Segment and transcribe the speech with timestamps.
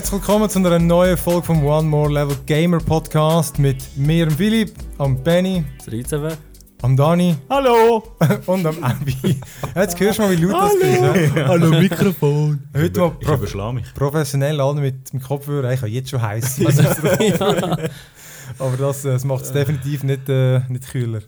[0.00, 4.34] Herzlich willkommen zu einer neuen Folge vom One More Level Gamer Podcast mit mir, dem
[4.34, 5.62] Philipp, am Benny,
[6.08, 6.38] Das
[6.80, 8.02] am Dani Hallo!
[8.46, 9.38] und am Abby.
[9.76, 11.36] Jetzt hörst du mal, wie laut das ist.
[11.36, 11.46] ja?
[11.48, 12.62] Hallo Mikrofon!
[12.74, 13.92] Heute mal Ich überschlage mich.
[13.92, 15.70] professionell alle mit dem Kopfhörer.
[15.74, 16.60] Ich habe jetzt schon heiß.
[18.58, 21.20] Aber das, äh, das macht es definitiv nicht, äh, nicht kühler.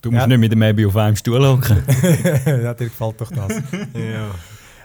[0.00, 0.26] Du musst Ja.
[0.26, 1.76] nicht mit dem Abby auf einem Stuhl hocken.
[2.46, 3.52] ja, dir gefällt doch das.
[3.92, 4.30] Ja.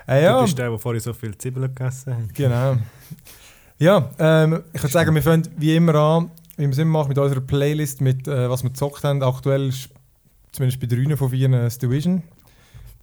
[0.07, 2.33] Äh, Du ja, bist der, der vorhin so viel Zwiebeln gegessen hat.
[2.33, 2.77] genau.
[3.79, 7.09] Ja, ähm, ich würde sagen, wir fangen wie immer an, wie wir es immer machen,
[7.09, 9.23] mit unserer Playlist, mit äh, was wir gezockt haben.
[9.23, 9.89] Aktuell ist
[10.51, 12.21] zumindest bei drei von vier äh, das Division,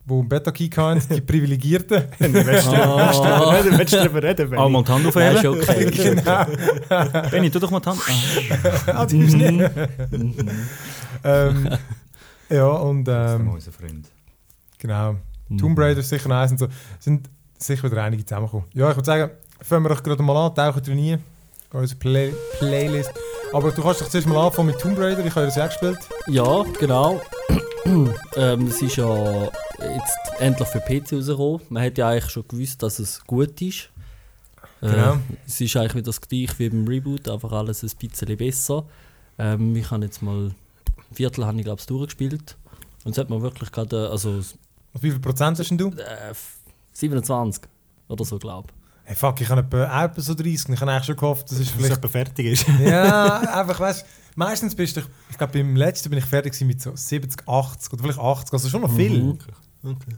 [0.05, 2.05] wo ein Beta-Key haben, die Privilegierten.
[2.19, 3.63] Du willst Ah.
[3.63, 4.63] du willst darüber reden, Benni?
[4.63, 5.89] Ah, mal die Hand Ja, ist aufheben.
[5.89, 6.15] okay.
[6.89, 7.29] genau.
[7.31, 8.01] Benni, tu doch mal die Hand.
[8.87, 8.91] Ah.
[9.01, 9.71] Ah, du bist nicht.
[11.25, 11.69] ähm,
[12.51, 14.09] ja, und ähm, unser Freund.
[14.79, 15.17] genau.
[15.59, 16.67] Tomb Raider ist sicher eins und so.
[16.99, 18.67] Sind sicher wieder einige zusammengekommen.
[18.75, 21.25] Ja, ich würde sagen, fangen wir doch gerade mal an, tauchen drin rein.
[21.73, 23.13] Unsere Play Playlist.
[23.53, 25.99] Aber du kannst doch zuerst mal anfangen mit Tomb Raider, ich habe das ja gespielt.
[26.27, 27.21] Ja, genau.
[28.37, 31.61] ähm, es ist ja jetzt endlich für PC rausgekommen.
[31.69, 33.91] Man hat ja eigentlich schon gewusst, dass es gut ist.
[34.83, 35.19] Äh, Genau.
[35.47, 38.85] Es ist eigentlich wieder das gleiche wie beim Reboot, einfach alles ein bisschen besser.
[39.39, 40.55] Ähm, ich habe jetzt mal ein
[41.13, 42.57] Viertel habe ich, glaube ich, durchgespielt.
[43.05, 45.89] Und es hat mir wirklich gerade, äh, also Und wie viel Prozent hast du?
[45.89, 46.35] äh,
[46.93, 47.63] 27
[48.09, 48.69] oder so, glaube
[49.09, 51.71] Hey, fuck, ich habe etwa, so 30 und ich habe eigentlich schon gehofft, Dass es
[51.71, 51.97] vielleicht...
[51.97, 52.67] etwa fertig ist.
[52.81, 54.05] ja, einfach, weißt
[54.35, 58.03] meistens bist du, ich glaube beim letzten bin ich fertig mit so 70, 80 oder
[58.03, 59.23] vielleicht 80, also schon noch viel.
[59.23, 59.39] Mhm.
[59.85, 60.17] Okay.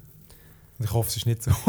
[0.79, 1.51] Und ich hoffe, es ist nicht so.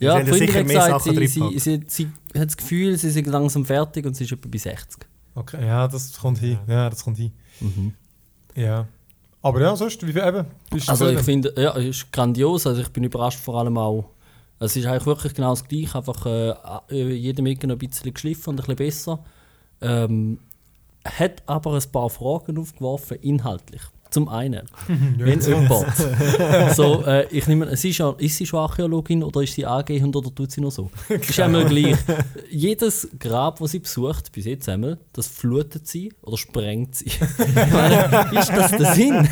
[0.00, 2.48] Ja, haben die ja Freundin sicher hat mehr gesagt, Sachen sie, sie, sie, sie hat
[2.48, 5.06] das Gefühl, sie sind langsam fertig und sie ist etwa bei 60.
[5.34, 6.58] Okay, ja, das kommt hin.
[6.66, 7.32] Ja, das kommt hin.
[7.60, 7.92] Mhm.
[8.54, 8.88] Ja.
[9.42, 10.46] Aber ja, sonst, wie viel eben?
[10.70, 12.66] Bist du Also ich finde, ja, es ist grandios.
[12.66, 14.10] Also ich bin überrascht vor allem auch.
[14.60, 18.50] Es ist eigentlich wirklich genau das Gleiche, einfach äh, jede Ecke noch ein bisschen geschliffen
[18.50, 19.24] und ein bisschen besser.
[19.80, 20.38] Ähm,
[21.04, 23.82] hat aber ein paar Fragen aufgeworfen, inhaltlich.
[24.10, 24.68] Zum einen,
[25.18, 25.86] wenn es jemand.
[26.74, 30.16] so, äh, ich nehme, es ist, ja, ist sie schon Archäologin oder ist sie angehend
[30.16, 30.90] oder tut sie nur so?
[31.08, 31.96] ist einmal gleich.
[32.50, 37.10] Jedes Grab, das sie besucht, bis jetzt einmal, das flutet sie oder sprengt sie.
[37.72, 39.28] meine, ist das der Sinn?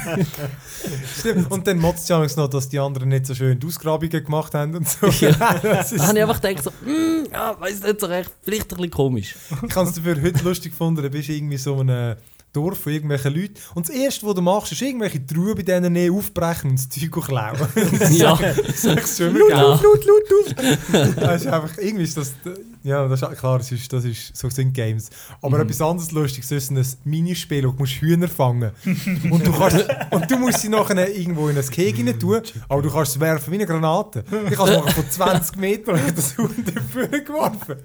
[1.18, 1.50] Stimmt.
[1.50, 4.76] Und dann motzt ja noch, dass die anderen nicht so schön die Ausgrabungen gemacht haben
[4.76, 5.08] und so.
[5.18, 5.32] Ja.
[5.62, 8.76] das Da habe ich einfach gedacht, so, mm, ja, weiß nicht so recht, vielleicht ein
[8.76, 9.34] bisschen komisch.
[9.66, 12.16] ich habe es dafür heute lustig gefunden, da bist du irgendwie so in einem
[12.52, 15.92] Dorf von irgendwelchen Leuten und das Erste, was du machst, ist irgendwelche Trauben bei denen
[15.92, 17.58] Nähe aufbrechen und das Zeug klauen.
[18.10, 18.36] ja,
[18.66, 21.16] das ist schon immer laut, laut, laut, laut.
[21.16, 22.34] Das ist einfach, irgendwie ist das,
[22.82, 25.10] ja, das ist klar, das ist, das ist, so sind Games.
[25.42, 28.70] Aber etwas anderes Lustiges ist ein Minispiel, wo du musst Hühner fangen
[29.30, 32.82] und du kannst, und du musst sie nachher irgendwo in ein Keg rein tun, aber
[32.82, 34.24] du kannst es werfen wie eine Granate.
[34.50, 37.76] Ich kann es machen von 20 Metern und ich habe das Huhn dafür geworfen.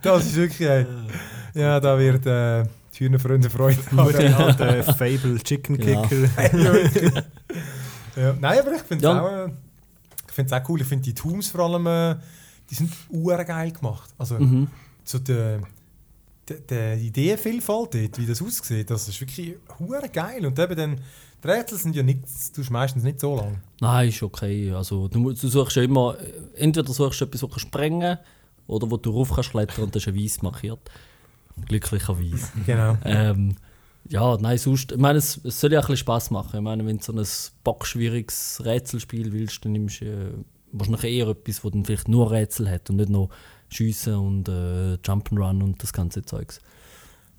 [0.00, 0.86] Das ist wirklich,
[1.54, 2.64] ja, da wird äh,
[3.00, 4.56] Hühnerfreunde Freude haben.
[4.56, 6.02] Der alte Fable Chicken Genau.
[6.02, 7.24] Kicker.
[8.14, 9.22] Ja, nein, aber ich finde es Ja.
[9.22, 9.52] auch, äh,
[10.28, 10.80] ich find's auch cool.
[10.82, 12.16] Ich finde die Tombs vor allem, äh,
[12.68, 12.92] die sind
[13.46, 14.10] geil gemacht.
[14.18, 14.68] Also mhm.
[15.04, 15.58] so die,
[16.48, 20.44] die, die Ideenvielfalt dort, wie das aussieht, das ist wirklich hure geil.
[20.44, 21.00] Und eben dann,
[21.42, 23.60] die Rätsel sind ja nicht, du tust meistens nicht so lang.
[23.80, 24.72] Nein, ist okay.
[24.72, 26.32] Also, du, du suchst ja immer, äh,
[26.62, 28.18] entweder suchst du etwas, was sprengen
[28.66, 30.90] oder wo du rauf kannst klettern und das ist ein weiß markiert.
[31.66, 32.48] Glücklicherweise.
[32.66, 32.96] Genau.
[33.04, 33.56] ähm,
[34.08, 36.56] ja, nein, sonst, ich meine, es, es soll ja auch ein bisschen Spass machen.
[36.56, 37.26] Ich meine, wenn du so ein
[37.64, 40.32] bockschwieriges Rätselspiel willst, dann nimmst du äh,
[40.72, 43.30] wahrscheinlich eher etwas, das dann vielleicht nur Rätsel hat und nicht noch
[43.68, 46.60] Schiessen und äh, Jump'n'Run und das ganze Zeugs.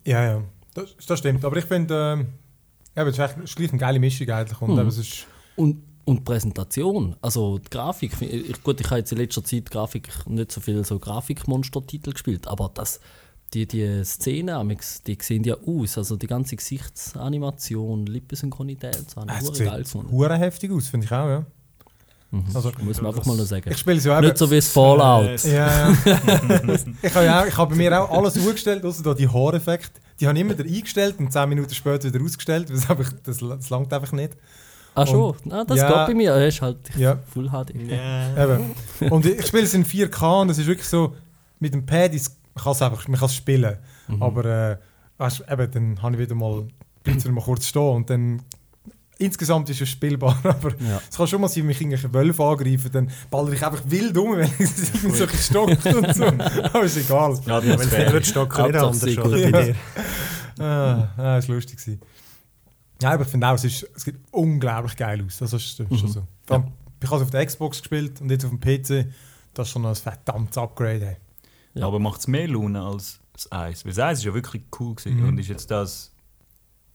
[0.06, 1.44] Ja, ja, das, das stimmt.
[1.46, 2.28] Aber ich finde, ähm,
[2.96, 4.62] eben, es ist gleich eine geile Mischung eigentlich.
[4.62, 9.20] Und es ist, Und, und Präsentation, also die Grafik, ich, gut, ich habe jetzt in
[9.20, 13.00] letzter Zeit Grafik nicht so viel so Grafikmonster-Titel gespielt, aber das,
[13.54, 19.56] die, die Szenen, die sehen ja aus, also die ganze Gesichtsanimation, Lippensynchronität, so habe ich
[19.56, 20.12] sieht geil gefunden.
[20.12, 21.46] hure heftig aus, finde ich auch, ja.
[22.32, 22.46] Mhm.
[22.56, 23.70] Also, Muss man einfach mal noch sagen.
[23.70, 24.20] Ich spiele es ja.
[24.20, 25.44] Nicht so wie das Fallout.
[25.44, 25.94] Ja, ja.
[27.04, 30.02] ich habe ja ich habe bei mir auch alles umgestellt, außer da die Haareffekte.
[30.20, 33.14] Die habe ich immer wieder eingestellt und 10 Minuten später wieder ausgestellt, weil es einfach,
[33.24, 34.36] das, das langt einfach nicht.
[34.96, 35.88] Ach schon, ah, das ja.
[35.88, 37.20] geht bei mir, es ist halt Ja.
[37.34, 37.76] Full HD.
[37.92, 38.44] Ja.
[38.44, 39.12] Eben.
[39.12, 41.16] Und ich spiele es in 4K und es ist wirklich so,
[41.60, 43.78] mit dem Pad, ist, man kann es einfach man kann es spielen.
[44.08, 44.24] Mhm.
[44.24, 44.78] Aber äh,
[45.18, 46.68] weißt, eben, dann habe ich wieder mal,
[47.04, 48.42] bleibt es wieder mal kurz stehen und dann
[49.20, 51.02] insgesamt ist es spielbar, aber Ja.
[51.10, 54.18] es kann schon mal sein, wenn mich irgendwelche Wölfe angreifen, dann baller ich einfach wild
[54.18, 54.70] um, wenn ich
[55.16, 56.26] so stockt und so.
[56.74, 57.40] Aber ist egal.
[57.46, 59.24] Ja, wenn es wird, stocken nicht anders, oder?
[59.24, 59.52] gut.
[59.52, 59.76] Bei dir.
[60.60, 61.78] Ah, ah, das war lustig.
[61.80, 62.02] gewesen.
[63.02, 65.38] Ja, aber ich finde auch, es, ist, es sieht unglaublich geil aus.
[65.40, 66.28] Das ist, das ist schon so.
[66.48, 66.68] Allem,
[67.02, 69.08] Ich habe es auf der Xbox gespielt und jetzt auf dem PC.
[69.54, 71.06] Das ist schon ein verdammtes Upgrade.
[71.06, 71.18] Hey.
[71.74, 71.88] Ja.
[71.88, 73.86] Aber macht es mehr Laune als das Eis?
[73.86, 75.20] Weil das Eis ist ja wirklich cool gewesen.
[75.20, 75.30] Mhm.
[75.30, 76.12] Und ist jetzt das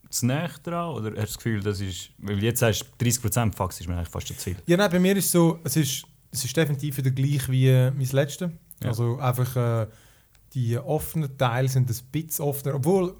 [0.09, 0.95] zu näher dran?
[0.95, 2.11] Oder hast du das Gefühl, das ist...
[2.17, 4.55] Weil jetzt sagst du 30% Fax ist mir eigentlich fast zu viel.
[4.65, 7.67] Ja, nein, bei mir ist es so, es ist, es ist definitiv wieder gleich wie
[7.67, 8.51] äh, mein letzte.
[8.81, 8.89] Ja.
[8.89, 9.87] Also einfach äh,
[10.53, 13.15] die offenen Teile sind ein bisschen offener, obwohl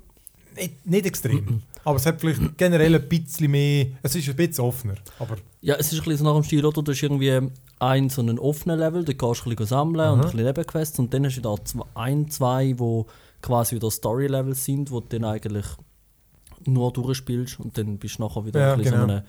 [0.55, 1.61] nicht, nicht extrem.
[1.83, 4.95] aber es hat vielleicht generell ein bisschen mehr, es ist ein bisschen offener.
[5.19, 6.81] Aber Ja, es ist ein bisschen so nach dem Stil, oder?
[6.81, 10.17] Du hast irgendwie einen so einen offenen Level, da gehst du ein bisschen sammeln und
[10.19, 10.23] Mhm.
[10.25, 13.07] ein bisschen Nebenquests und dann hast du da zwei, ein, zwei, wo
[13.41, 15.65] quasi wieder Story-Levels sind, wo du dann eigentlich
[16.65, 19.05] nur durchspielst und dann bist du nachher wieder Ja, ein bisschen genau.
[19.07, 19.23] so einem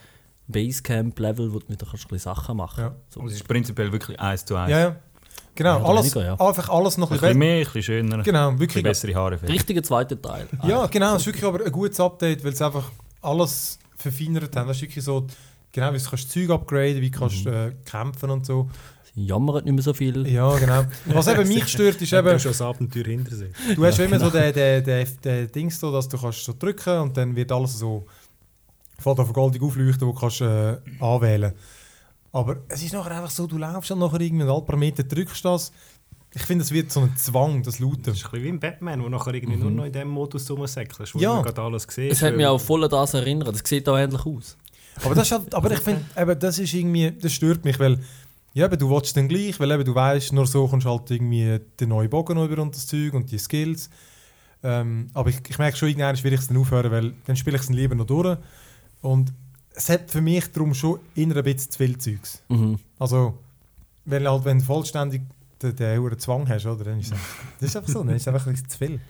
[0.48, 2.94] Basecamp-Level, wo du wieder kannst ein bisschen Sachen machen Ja.
[3.08, 3.20] So.
[3.20, 4.70] Und es ist prinzipiell wirklich eins zu eins.
[4.70, 4.96] ja, ja.
[5.54, 6.46] Genau, alles, weniger, ja.
[6.48, 8.84] einfach alles noch Ein ein bisschen bisschen mehr, ein bisschen schöner, ein Genau, bisschen wirklich.
[8.84, 9.36] bessere Haare.
[9.36, 9.54] vielleicht.
[9.54, 10.46] Richtiger zweiter Teil.
[10.64, 12.90] Ja, genau, es ist wirklich aber ein gutes Update, weil es einfach
[13.20, 14.68] alles verfeinert haben.
[14.68, 15.26] Das ist wirklich so,
[15.72, 17.52] genau, wie du kannst Zeug upgraden, wie du kannst Mhm.
[17.52, 18.68] äh, kämpfen und so.
[19.14, 20.26] Sie jammern nicht mehr so viel.
[20.28, 20.84] Ja, genau.
[21.06, 23.50] Was eben mich stört, ist Ich habe eben, schon das Abenteuer hinter sich.
[23.74, 26.98] du hast immer so den, den, den, den Dings da, dass du kannst so drücken
[27.00, 28.06] und dann wird alles so
[28.98, 31.52] fällt auf goldig aufleuchten, wo du kannst äh, anwählen.
[32.32, 35.44] Aber es ist nachher einfach so, du laufst dann nachher irgendwie ein paar Meter, drückst
[35.44, 35.72] das.
[36.32, 38.02] Ich finde, es wird so ein Zwang, das Lauten.
[38.04, 40.48] Das ist ein bisschen wie im Batman, wo nachher irgendwie nur noch in dem Modus
[40.48, 41.38] rumsäckelst, wo Ja.
[41.38, 42.12] du gerade alles siehst.
[42.12, 43.48] Es hat mich auch voll an das erinnert.
[43.52, 44.56] Das sieht auch ähnlich aus.
[45.04, 47.98] Aber, das halt, aber ich finde, das ist irgendwie, das stört mich, weil
[48.52, 51.10] ja, eben, du willst dann gleich, weil eben, du weißt, nur so kommst du halt
[51.10, 53.88] irgendwie den neuen Bogen über und das Zeug und die Skills.
[54.62, 57.56] Ähm, aber ich, ich merke schon, irgendwann will ich es dann aufhören, weil dann spiele
[57.56, 58.36] ich es lieber noch durch.
[59.02, 59.32] Und
[59.74, 62.42] es hat für mich darum schon immer ein bisschen zu viel Zeugs.
[62.48, 62.78] Mhm.
[62.98, 63.38] Also,
[64.04, 65.22] wenn, halt, wenn du vollständig
[65.62, 67.18] den, den hohen Zwang hast, oder, dann ist es
[67.60, 69.00] das ist einfach so, dann ist es einfach ein bisschen zu viel.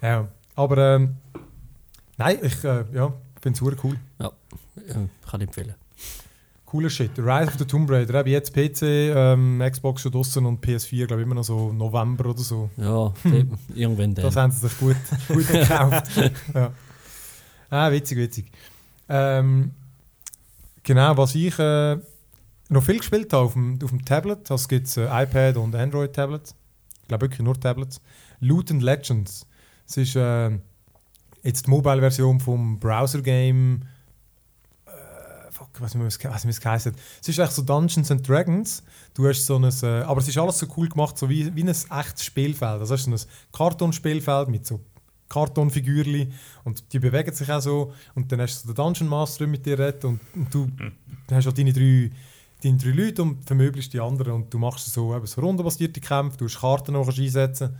[0.00, 1.16] Ja, aber ähm,
[2.16, 3.96] nein, ich äh, ja, finde es cool.
[4.18, 4.32] Ja,
[4.92, 5.74] kann ich empfehlen.
[6.66, 7.12] Cooler Shit.
[7.18, 8.20] Rise of the Tomb Raider.
[8.20, 12.30] Eben jetzt PC, ähm, Xbox schon draussen und PS4, glaube ich, immer noch so November
[12.30, 12.68] oder so.
[12.76, 13.46] Ja, die-
[13.80, 14.24] irgendwann dann.
[14.24, 14.96] Das haben sie sich gut,
[15.28, 16.10] gut gekauft.
[16.54, 16.72] ja.
[17.70, 18.50] Ah, witzig, witzig.
[19.08, 19.70] Ähm,
[20.82, 21.96] genau, was ich äh,
[22.70, 25.74] noch viel gespielt habe auf dem, auf dem Tablet, das gibt es äh, iPad und
[25.76, 26.54] Android-Tablets.
[27.02, 28.00] Ich glaube wirklich nur Tablets.
[28.40, 29.46] Loot and Legends.
[29.86, 30.50] Es ist äh,
[31.42, 33.82] jetzt die Mobile-Version vom Browser-Game.
[35.56, 36.92] Fuck, ich weiß nicht, mehr, wie es- geheißen.
[37.22, 38.82] Es ist echt so Dungeons and Dragons.
[39.14, 41.62] Du hast so ein, äh, aber es ist alles so cool gemacht, so wie, wie
[41.62, 42.80] ein echtes Spielfeld.
[42.82, 43.20] Das ist so ein
[43.52, 44.80] Kartonspielfeld mit so
[45.28, 46.32] Kartonfigürli
[46.64, 47.92] und die bewegen sich auch so.
[48.14, 50.68] Und dann hast du so den Dungeon Master mit dir redet und, und du
[51.30, 52.10] hast halt deine drei,
[52.62, 56.36] deine drei Leute und vermöglichst die anderen und du machst so, eben so rundenbasierte Kämpfe,
[56.38, 57.76] du hast Karten noch einsetzen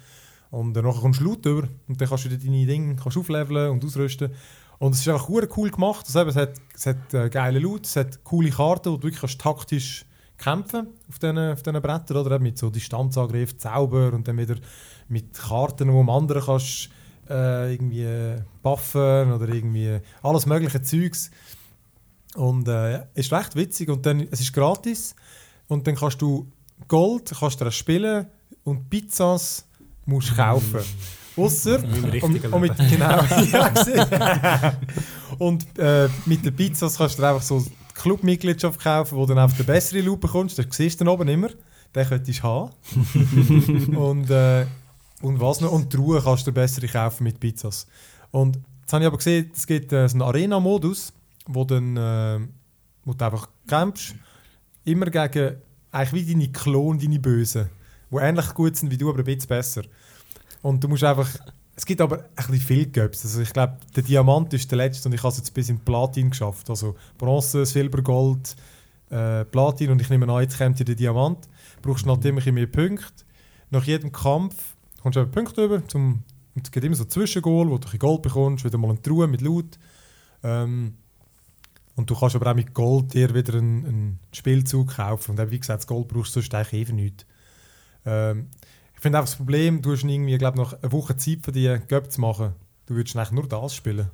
[0.50, 3.70] und dann kommst du Loot über und dann kannst du dir deine Dinge kannst aufleveln
[3.72, 4.30] und ausrüsten.
[4.78, 6.06] Und es ist einfach cool gemacht.
[6.06, 9.20] Also es hat, es hat äh, geile Loot, es hat coole Karten, wo du wirklich
[9.20, 10.04] kannst taktisch
[10.36, 12.38] kämpfen auf diesen, auf diesen Brettern, oder?
[12.38, 14.56] Mit so Distanzangriff, Zauber und dann wieder
[15.08, 16.90] mit Karten, wo am anderen kannst
[17.28, 21.30] äh, irgendwie buffen oder irgendwie alles mögliche Zeugs.
[22.34, 25.14] Und äh, ist recht witzig und dann, es ist gratis
[25.68, 26.50] und dann kannst du
[26.88, 28.26] Gold, kannst du spielen
[28.64, 29.66] und Pizzas
[30.04, 30.80] musst kaufen.
[31.36, 33.22] Ausser und, und mit, genau,
[33.52, 34.74] ja,
[35.38, 37.64] und äh, mit den Pizzas kannst du einfach so
[37.94, 40.58] Clubmitgliedschaft kaufen, wo du dann auf den besseren Loop bekommst.
[40.58, 41.48] Das siehst du dann oben immer.
[41.94, 42.70] Den könntest du haben.
[43.96, 44.66] und, äh,
[45.22, 45.72] und was noch?
[45.72, 47.86] Und die Ruhe kannst du dir bessere kaufen mit Pizzas.
[48.30, 51.12] Und jetzt habe ich aber gesehen, es gibt äh, so einen Arena-Modus,
[51.46, 52.40] wo, dann, äh,
[53.04, 54.14] wo du einfach kämpfst.
[54.84, 55.56] Immer gegen
[55.92, 57.70] eigentlich wie deine Klon, deine Bösen.
[58.10, 59.82] Die ähnlich gut sind wie du, aber ein bisschen besser.
[60.64, 61.28] Und du musst einfach.
[61.76, 63.24] Es gibt aber ein bisschen viel Göps.
[63.24, 65.80] Also ich glaube, der Diamant ist der letzte und ich habe es jetzt bis in
[65.80, 66.70] Platin geschafft.
[66.70, 68.56] Also Bronze, Silber, Gold,
[69.10, 71.48] äh, Platin und ich nehme an, jetzt kommt ja der Diamant.
[71.82, 73.24] Brauchst immer ein bisschen mehr Punkte.
[73.70, 75.86] Nach jedem Kampf kommst du eben Punkte über.
[75.86, 76.22] Zum,
[76.54, 79.02] und es gibt immer so Zwischengoal, wo du ein bisschen Gold bekommst, wieder mal eine
[79.02, 79.78] Truhe mit Loot.
[80.44, 80.94] Ähm,
[81.96, 85.32] und du kannst aber auch mit Gold dir wieder einen, einen Spielzug kaufen.
[85.32, 87.26] Und eben, wie gesagt, das Gold brauchst du sonst eigentlich eh für nichts.
[88.06, 88.48] Ähm,
[89.04, 92.10] finde einfach das Problem, du hast irgendwie, glaube nach einer Woche Zeit für die Göpp
[92.10, 92.54] zu machen.
[92.86, 94.10] Du würdest eigentlich nur das spielen.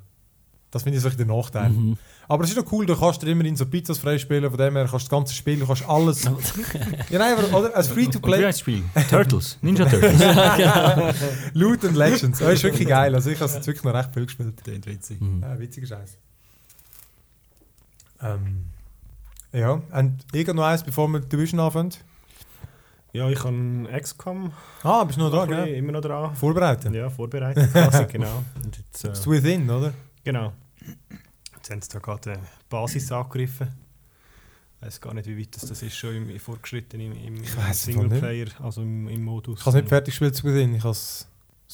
[0.72, 1.70] Das finde ich so ein bisschen der Nachteil.
[1.70, 1.96] Mhm.
[2.26, 4.88] Aber es ist doch cool, du kannst dir immerhin so Pizzas freispielen, von dem her
[4.88, 6.24] kannst du das ganze Spiel, du kannst alles...
[7.10, 8.44] ja nein, aber oder, als wie Free-to-Play...
[8.44, 8.82] heißt das Spiel?
[9.08, 9.58] Turtles.
[9.62, 10.20] Ninja Turtles.
[11.54, 12.40] Loot and Legends.
[12.40, 13.14] Das ist wirklich geil.
[13.14, 14.62] Also ich habe es jetzt wirklich noch recht viel gespielt.
[14.64, 15.20] Klingt witzig.
[15.20, 15.40] Mhm.
[15.40, 16.18] Ja, witziger Scheiß.
[18.22, 18.64] Ähm,
[19.52, 21.92] ja, und irgend noch eins, bevor wir die Division anfangen?
[23.12, 24.52] Ja, ich habe XCOM
[24.82, 25.74] Ah, bist du noch bisschen- gell?
[25.74, 26.34] immer noch dran.
[26.36, 26.94] Vorbereiten.
[26.94, 27.72] Ja, vorbereitet.
[27.72, 28.44] quasi, genau.
[28.64, 29.92] Und jetzt, äh, within, oder?
[30.22, 30.52] genau.
[31.56, 32.38] Jetzt haben sie da gerade die
[32.68, 33.68] Basis angegriffen.
[34.80, 38.46] Ich weiß gar nicht, wie weit das, das ist, schon im, fortgeschritten im, im Singleplayer,
[38.60, 39.60] also im, im Modus.
[39.60, 40.74] Ich habe es nicht fertig gespielt zu Beginn.
[40.74, 41.28] Ich habe das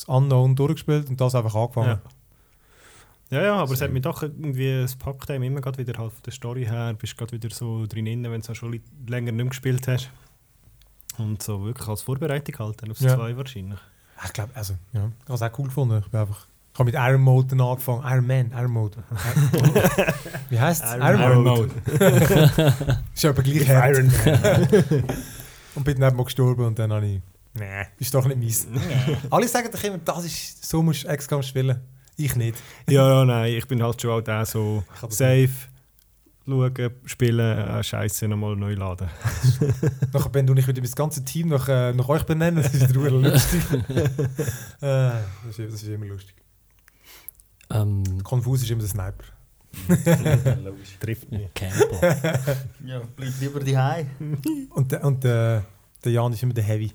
[0.07, 2.01] Unknown durchgespielt und das einfach angefangen.
[3.31, 6.13] Ja, ja, aber es hat mich doch irgendwie, es packt einem immer grad wieder halt
[6.13, 9.47] von der Story her, bist gerade wieder so drin, wenn du schon länger nicht mehr
[9.47, 10.11] gespielt hast.
[11.19, 13.15] Und so wirklich als Vorbereitung halt, dann aufs Ja.
[13.17, 13.79] 2 wahrscheinlich.
[14.25, 16.03] Ich glaube, also, ja, ich habe es auch cool gefunden.
[16.05, 16.47] Ich bin einfach...
[16.73, 18.03] Ich habe mit Iron Mode dann angefangen.
[18.05, 19.03] Iron Man, Iron Mode.
[20.51, 20.95] Wie heißt es?
[20.95, 21.71] Iron Mode.
[23.15, 23.97] Ist aber gleich hart.
[25.75, 27.21] und bin dann mal gestorben und dann habe ich...
[27.55, 28.67] Nee, ist doch nicht meins.
[29.31, 31.81] Alle sagen doch immer, das ist, so musst du XCOM spielen.
[32.19, 32.59] Ich nicht.
[32.87, 35.49] ja, ja, nein, ich bin halt schon auch der so safe,
[36.47, 39.09] schauen, spielen, äh, Scheiße nochmal neu laden.
[40.13, 42.63] Nachher bin du nicht wieder mein ganzes Team nach, äh, nach euch benennen.
[42.63, 43.63] Das ist verdammt lustig.
[43.91, 44.07] äh,
[44.81, 46.35] das, ist, das ist immer lustig.
[47.71, 49.25] Ähm, Konfus ist immer der Sniper.
[51.01, 51.53] Trifft mich.
[51.55, 52.57] Camper.
[52.85, 54.07] Ja, bleib lieber daheim.
[54.71, 55.65] Und, der- und der
[56.07, 56.93] der Jan ist immer der Heavy.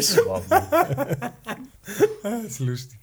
[0.00, 0.48] Surprise.
[2.22, 2.98] Das ist lustig.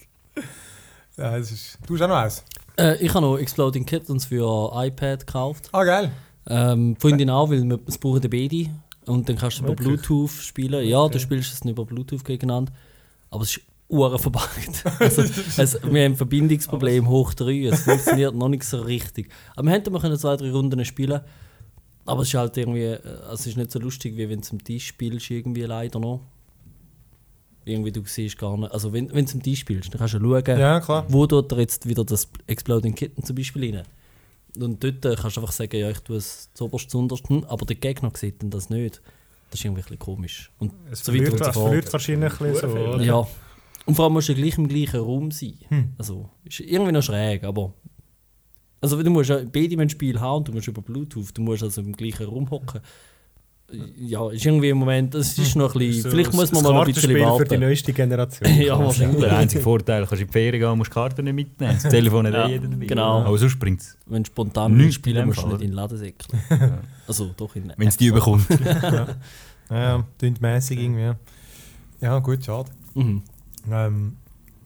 [1.17, 2.43] Ja, das ist, du hast auch noch eins.
[2.77, 5.69] Äh, ich habe noch Exploding Kittens für iPad gekauft.
[5.71, 6.11] Ah, geil.
[6.47, 8.69] Ähm, Freundin auch, weil wir es brauchen Bedi.
[9.05, 9.87] Und dann kannst du über Wirklich?
[9.87, 10.87] Bluetooth spielen.
[10.87, 12.71] Ja, du spielst es nicht über Bluetooth gegeneinander.
[13.31, 14.83] Aber es ist uhren verbuggt.
[14.99, 17.65] also, es, wir haben ein Verbindungsproblem hoch 3.
[17.65, 19.31] Es funktioniert noch nicht so richtig.
[19.55, 21.21] Aber wir hätten können zwei, drei Runden spielen.
[22.05, 22.99] Aber es ist halt irgendwie, äh,
[23.33, 26.21] es ist nicht so lustig, wie wenn du am Tisch spielst, irgendwie leider noch.
[27.65, 28.71] Irgendwie du siehst gar nicht.
[28.71, 31.05] Also wenn, wenn du am Tisch spielst, dann kannst du schauen, Ja, klar.
[31.09, 33.85] wo er jetzt wieder das Exploding Kitten zum Beispiel rein.
[34.57, 37.65] Und dort äh, kannst du einfach sagen, ja, ich tue es zuoberst, zuunterst, hm, aber
[37.65, 39.01] der Gegner sieht dann das nicht.
[39.51, 40.51] Das ist irgendwie ein bisschen komisch.
[40.59, 43.03] Und Es so verliert, es verliert wahrscheinlich ein bisschen so, oder?
[43.03, 43.27] Ja.
[43.85, 45.55] Und vor allem musst du gleich im gleichen Raum sein.
[45.69, 45.93] Hm.
[45.97, 47.73] Also, ist irgendwie noch schräg, aber.
[48.81, 51.63] Also, du musst ja beide müssen Spiel haben und du musst über Bluetooth, du musst
[51.63, 52.81] also im gleichen Raum hocken.
[53.99, 56.03] Ja, ist irgendwie im Moment, das ist noch ein bisschen.
[56.03, 57.61] So vielleicht muss man mal noch ein bisschen Kartenspiel für die warten.
[57.61, 58.49] neueste Generation.
[58.61, 59.19] Ja, wahrscheinlich.
[59.19, 61.77] Der einzige Vorteil, kannst du in die Ferien gehen und musst die Karte nicht mitnehmen.
[61.81, 62.85] Das Telefon hat Ja, eh jeder dabei.
[62.85, 63.19] genau.
[63.21, 63.95] Aber sonst bringt es.
[64.07, 66.41] Wenn du spontan willst spielen musst du nicht in den Laden säckeln.
[67.07, 68.45] Also, doch in Wenn es die überkommt.
[69.71, 71.01] Ja, tönt mäßig irgendwie.
[71.03, 71.15] ja.
[72.01, 72.71] Ja, gut, schade.
[72.95, 73.21] Mhm.
[73.69, 74.15] Ähm,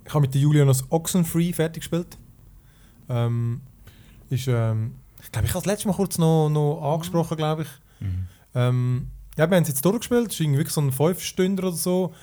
[0.06, 2.18] ich habe mit der Julia noch das Oxenfree fertig gespielt.
[3.10, 3.60] Ähm,
[4.30, 7.68] ist, ähm, ich glaube, ich habe das letzte Mal kurz noch, noch angesprochen, glaube ich.
[8.00, 8.28] Mhm.
[8.56, 9.08] Ähm,
[9.38, 10.28] ja, wir haben es jetzt durchgespielt.
[10.28, 12.14] Es ist irgendwie so ein 5 Stunden oder so.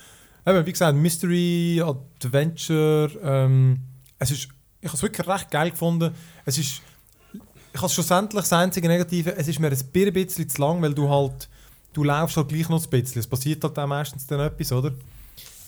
[0.46, 3.10] Eben, wie gesagt, Mystery, Adventure.
[3.22, 3.80] Ähm,
[4.18, 4.49] es ist,
[4.80, 6.14] ich habe es wirklich recht geil gefunden.
[6.44, 6.82] Es ist,
[7.72, 11.08] ich habe schlussendlich das einzige Negative, es ist mir ein bisschen zu lang, weil du
[11.08, 11.49] halt,
[11.92, 13.20] du laufst halt gleich noch ein bisschen.
[13.20, 14.92] Es passiert halt auch meistens dann etwas, oder?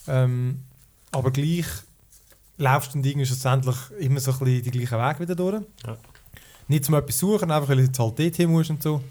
[0.08, 0.62] Ähm,
[1.10, 1.66] aber gleich
[2.56, 5.62] laufst du dann irgendwie schlussendlich immer so ein bisschen die gleichen Weg wieder durch.
[5.86, 5.96] Ja.
[6.68, 9.02] Nicht zum etwas suchen, einfach weil du jetzt halt dort hin musst und so.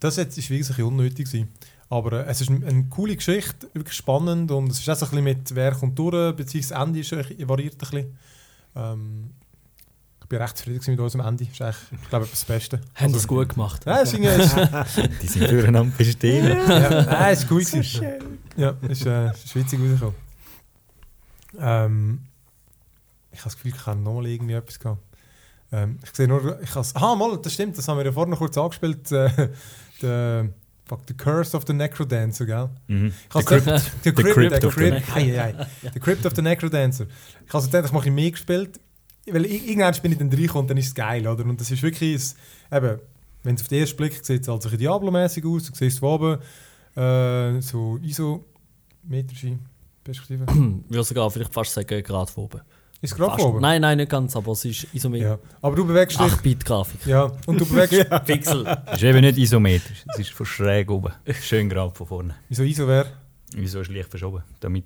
[0.00, 1.48] Das jetzt ist wirklich ein bisschen unnötig gewesen.
[1.90, 5.06] Aber äh, es ist eine, eine coole Geschichte, wirklich spannend und es ist auch so
[5.06, 8.18] ein bisschen mit Wer kommt durch, beziehungsweise das Ende ist, variiert ein bisschen.
[8.76, 9.30] Ähm,
[10.20, 11.44] ich bin recht zufrieden mit unserem Ende.
[11.44, 12.80] Das ist eigentlich, ich glaube, das Beste.
[12.94, 13.86] Haben das gut gemacht.
[13.86, 16.46] Ja, es ist, es Die sind füreinander bestehen.
[16.46, 18.04] ja, nein, es ist cool gewesen.
[18.54, 20.14] Ja, es ist, äh, es ist witzig rausgekommen.
[21.58, 22.20] Ähm,
[23.32, 25.00] ich habe das Gefühl, ich habe noch mal irgendwie etwas gehabt.
[25.72, 28.30] Ähm, ich sehe nur, ich has, ah, mal, das stimmt, das haben wir ja vorhin
[28.30, 29.10] noch kurz angespielt.
[29.12, 29.50] Äh,
[30.02, 30.48] der,
[30.86, 32.70] fuck, the Curse of the Necrodancer, gell?
[32.86, 33.06] Mhm.
[33.08, 35.66] Ich The Crypt- The the Crypt, of the Crypt, ei, ei, ei.
[35.92, 37.06] The Crypt of the Necrodancer.
[37.46, 38.80] Ich habe gedacht, ich mache mehr gespielt,
[39.30, 41.44] weil ich- irgendwann bin ich dann reingekommen und dann ist es geil, oder?
[41.44, 42.34] Und das ist wirklich,
[42.70, 43.00] ein, eben,
[43.42, 45.74] wenn es auf den ersten Blick sieht, es halt so ein bisschen Diablo-mäßig aus, du
[45.74, 46.38] siehst von oben,
[46.96, 49.58] äh, so isometrische
[50.04, 50.46] Perspektive.
[50.88, 52.60] Ich würde sogar vielleicht fast sagen, gerade von oben.
[53.00, 53.60] Ist es gerade oben?
[53.60, 55.28] Nein, nein, nicht ganz, aber es ist isometrisch.
[55.30, 55.38] Ja.
[55.62, 57.06] Aber du bewegst dich, 8-Bit-Grafik.
[57.06, 58.64] ja, und du bewegst, Pixel.
[58.64, 60.04] Das ist eben nicht isometrisch.
[60.12, 61.12] Es ist von schräg oben.
[61.40, 62.34] Schön gerade von vorne.
[62.48, 63.06] wieso ISO wäre?
[63.54, 64.42] Wieso ist leicht verschoben?
[64.60, 64.84] Damit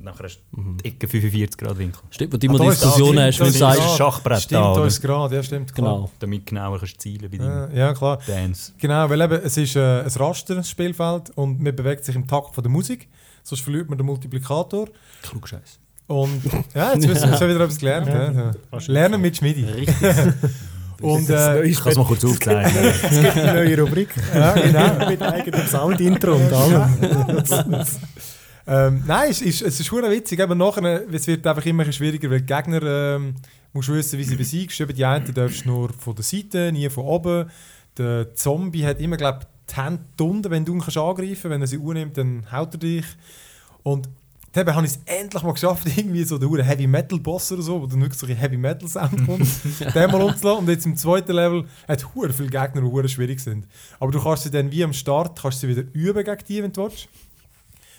[0.00, 0.76] nachher hast du Mhm.
[0.78, 2.02] die Ecke 45 Grad Winkel.
[2.10, 4.42] Stimmt, wo du Ah, immer ist das, Diskussionen stimmt, hast, ist du sagst, das Schachbrett
[4.42, 5.74] Stimmt, da, ist es gerade, ja stimmt.
[5.74, 5.94] Klar.
[5.94, 6.10] genau.
[6.18, 8.18] Damit genauer kannst du zielen bei deinem Ja, ja, klar.
[8.26, 8.72] Dance.
[8.78, 12.26] Genau, weil eben, es ist äh, ein Raster, das Spielfeld, und man bewegt sich im
[12.26, 13.08] Takt von der Musik,
[13.44, 14.88] sonst verliert man den Multiplikator.
[15.22, 15.78] Klugscheiß.
[16.06, 16.42] Und
[16.74, 18.06] ja, jetzt wissen wir schon wieder etwas gelernt.
[18.08, 18.32] Ja.
[18.32, 18.78] Ja.
[18.86, 19.64] Lernen mit Schmidi.
[19.64, 19.96] Richtig.
[21.02, 22.70] Und äh, Ich kann es mal kurz aufzeigen.
[23.02, 24.10] Es gibt eine neue Rubrik.
[24.32, 25.08] ja, genau.
[25.08, 27.84] Mit eigenem Sound-Intro und allem.
[28.68, 30.38] ähm, nein, es ist, es ist hure witzig.
[30.38, 32.82] Eben nachher, es wird einfach immer schwieriger, weil die Gegner
[33.16, 33.34] ähm,
[33.72, 34.80] musst du wissen, wie sie besiegst.
[34.80, 37.50] Eben die einen darfst du nur von der Seite, nie von oben.
[37.98, 39.40] Der Zombie hat immer, glaube
[39.70, 41.44] die Hände unten, wenn du ihn kannst angreifen kannst.
[41.50, 43.06] Wenn er sie unnimmt, dann haut er dich.
[43.82, 44.08] Und
[44.52, 47.80] Dann habe ich es endlich mal geschafft, irgendwie so der Heavy Metal Boss oder so,
[47.80, 49.46] wo dann wirklich so ein Heavy Metal Sound kommt,
[49.94, 50.64] den mal umzulassen.
[50.64, 53.66] Und jetzt im zweiten Level hat es viele Gegner, die hure schwierig sind.
[53.98, 56.72] Aber du kannst sie dann wie am Start kannst sie wieder üben gegen die, wenn
[56.72, 57.08] du willst.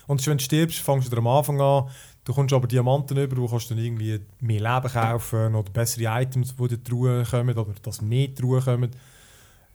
[0.06, 1.88] Und wenn du stirbst, fängst du wieder am Anfang an.
[2.24, 6.56] Du kommst aber Diamanten über, du kannst dann irgendwie mehr Leben kaufen oder bessere Items,
[6.56, 8.90] die die Truhe kommen oder dass mehr Truhe kommen.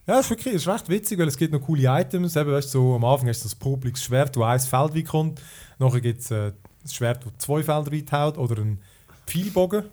[0.08, 2.36] Ja, das ist wirklich das ist recht witzig, weil es gibt noch coole Items.
[2.36, 5.42] Eben, weißt, so, am Anfang hast du das Publix Schwert, das ein Feld weit kommt.
[5.78, 6.52] Nachher gibt es äh,
[6.84, 8.80] das Schwert, das zwei Felder weit haut oder ein
[9.26, 9.84] Pfeilbogen.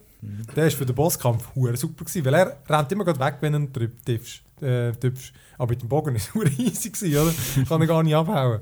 [0.57, 3.81] Der war für den Bosskampf hure super, gewesen, weil er rennt immer weg, wenn du
[3.81, 4.43] ihn triffst.
[4.63, 4.93] Äh.
[5.59, 7.65] Aber mit dem Bogen war es hure easy, gewesen, oder?
[7.69, 8.61] Kann er gar nicht abhauen.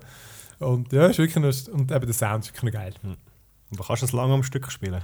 [0.59, 2.95] Und ja, ist wirklich noch, und eben der Sound ist wirklich noch geil.
[3.73, 5.03] Aber kannst du es lange am Stück spielen?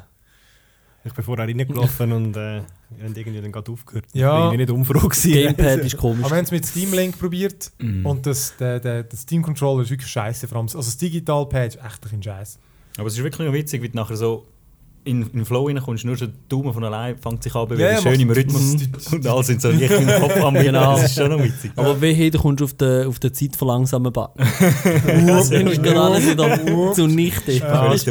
[1.02, 4.04] Ich bin vorher reingelaufen und äh, wir haben irgendwie dann gerade aufgehört.
[4.12, 4.44] Ja.
[4.46, 5.32] Ich bin nicht umfroh gewesen.
[5.32, 6.20] Gamepad ist komisch.
[6.24, 8.04] Aber wir haben es mit Steam Link probiert Mhm.
[8.04, 10.46] und das, der, der, der Steam Controller ist wirklich scheiße.
[10.46, 12.58] Vor allem, also das Digital Pad ist echt ein Scheiß.
[12.96, 14.46] Aber es ist wirklich noch witzig, wie du nachher so
[15.04, 17.92] in, in den Flow reinkommst, nur schon der Daumen von allein fängt sich an, Ja,
[17.92, 18.74] ja, schön im Rhythmus.
[18.74, 18.92] Mhm.
[19.12, 20.66] Und alle sind so richtig im Kopf am Bilden.
[20.74, 20.92] Genau.
[20.96, 21.72] Das ist schon noch witzig.
[21.76, 24.44] Aber wehe, du kommst auf den, auf den Zeit verlangsamen Button.
[25.06, 27.52] Dann ist gerade alles wieder zunichte.
[27.52, 27.88] Ja.
[27.88, 28.06] Das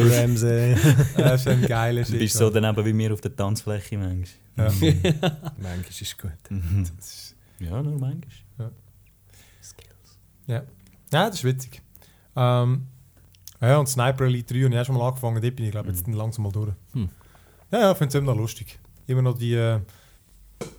[1.41, 2.19] ist ein geiler Du Shit.
[2.19, 4.27] bist so daneben wie wir auf der Tanzfläche manchmal.
[4.57, 4.65] Ja.
[5.57, 6.31] Manchmal ist es gut.
[6.49, 6.85] Mhm.
[7.59, 8.71] Ja, nur manchmal.
[10.47, 10.63] Ja,
[11.11, 11.81] das ist witzig.
[12.35, 12.87] Ähm,
[13.67, 15.89] ja, und Sniper Elite 3 habe ich auch schon mal angefangen, dort bin ich glaube
[15.89, 16.71] jetzt dann langsam mal durch.
[16.93, 17.09] Hm.
[17.71, 18.79] Ja, ja, ich finde es immer noch lustig.
[19.07, 19.79] Immer noch die, äh,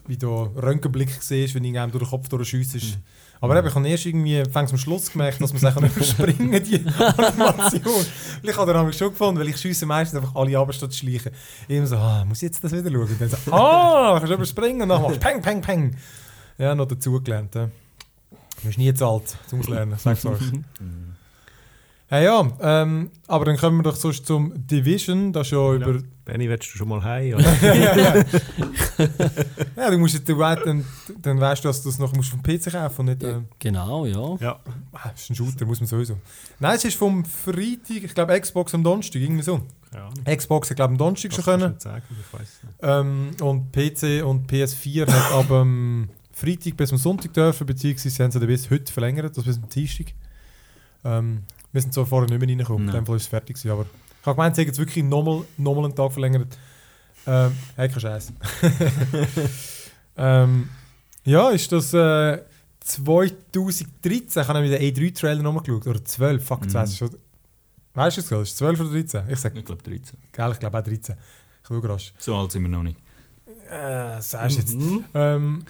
[0.07, 2.75] wie du Röntgenblick siehst, wenn irgendjemand durch den Kopf durchschießt.
[2.75, 3.03] Hm.
[3.43, 6.77] Aber eben, ich habe erst irgendwie fängst am Schluss gemerkt, dass man sich überspringen die
[6.99, 8.05] Animation.
[8.47, 11.33] Hat er nämlich schon gefunden, weil ich schiesse meistens einfach alle ab statt zu schleichen.
[11.67, 13.09] Immer so, ah, muss ich jetzt das wieder schauen?
[13.09, 15.97] Und dann so, ah, kannst du überspringen und dann machst du peng, peng, peng.
[16.59, 17.55] Ja, noch dazugelernt.
[17.55, 17.67] Ja.
[17.67, 20.41] Du bist nie zu alt zum Auslernen, sag's euch.
[22.11, 26.01] Ja, ja, ähm, aber dann kommen wir doch sonst zum Division, das ist ja über...
[26.25, 27.35] Benny, willst du schon mal heim?
[27.35, 27.57] Oder?
[29.77, 30.85] ja, du musst jetzt, du, dann,
[31.23, 33.23] dann weißt du, dass du das noch musst vom PC kaufen und nicht...
[33.23, 34.37] Ähm, Genau, ja.
[34.41, 34.61] ja.
[34.93, 36.17] ah, das ist ein Shooter, muss man sowieso.
[36.59, 39.61] Nein, es ist vom Freitag, ich glaube Xbox am Donnerstag, irgendwie so.
[39.95, 40.37] ja.
[40.37, 41.75] Xbox hat glaube am Donnerstag schon können.
[41.77, 42.75] Ich sagen, ich weiß nicht.
[42.83, 48.23] Ähm, und PC und PS4 hat ab am Freitag bis am Sonntag dürfen, beziehungsweise sie
[48.23, 50.07] haben sie dann bis heute verlängert, das bis am Dienstag.
[51.05, 53.71] Ähm, wir sind zwar vorher nicht mehr reingekommen, in dem Fall ist es fertig gewesen,
[53.71, 53.87] aber
[54.21, 56.59] ich habe gemeint, sie haben jetzt wirklich nochmal nochmal einen Tag verlängert.
[57.27, 58.33] Ähm, hey, kein Scheiß.
[60.17, 60.69] ähm,
[61.25, 62.43] ja, ist das äh,
[62.81, 66.69] 2013, ich habe nämlich den E3-Trailer nochmal geschaut, oder 12, fuck, Mhm.
[66.71, 66.75] mm.
[66.75, 67.17] weißt du schon.
[67.95, 68.43] Weißt du es gerade?
[68.43, 69.23] Ist es 12 oder 13?
[69.29, 70.19] Ich Ich glaube 13.
[70.33, 71.17] geil, ich glaube auch 13.
[71.65, 72.13] Ich will rasch.
[72.19, 72.99] So alt sind wir noch nicht.
[73.69, 74.75] Äh, sagst du jetzt.
[74.77, 75.05] Mhm.
[75.15, 75.65] Ähm,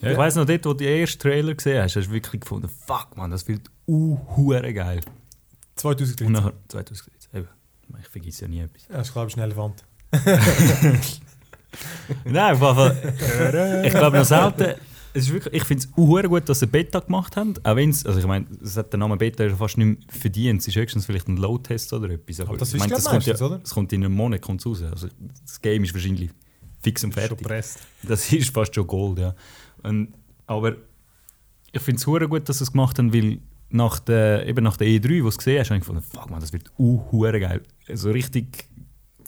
[0.00, 2.42] Ja, ich weiss noch, dort, wo du den ersten Trailer gesehen hast, hast du wirklich
[2.42, 5.00] gefunden, fuck man, das fühlt uh, geil.
[5.76, 6.26] 2013.
[6.26, 7.10] Und nachher 2013.
[7.34, 7.48] Eben,
[8.00, 8.86] ich vergesse ja nie etwas.
[8.88, 9.84] Ja, das ist, glaube ich, ein Elefant.
[12.24, 13.82] Nein, auf jeden Fall.
[13.84, 14.80] ich glaube noch selten.
[15.16, 17.54] Es ist wirklich, ich finde es uh, gut, dass sie Beta gemacht haben.
[17.62, 19.96] Auch wenn es, also ich meine, es hat der Name Beta ja fast nicht mehr
[20.08, 20.60] verdient.
[20.60, 22.40] Es ist höchstens vielleicht ein Load-Test oder etwas.
[22.40, 23.58] Aber das ich ist, glaub das kommt, ja, oder?
[23.58, 24.82] das kommt in einem Monat kommt's raus.
[24.82, 25.06] Also
[25.44, 26.30] das Game ist wahrscheinlich
[26.82, 27.46] fix und Schon fertig.
[27.46, 27.78] presst.
[28.02, 29.36] Das ist fast schon Gold, ja.
[29.84, 30.14] Und,
[30.48, 30.74] aber
[31.70, 33.38] ich finde es gut, dass sie es gemacht haben, weil
[33.74, 36.30] nach der, eben nach der E3, wo du es gesehen hast, habe ich gefunden, fuck
[36.30, 37.62] man, das wird uh, geil.
[37.88, 38.66] Also richtig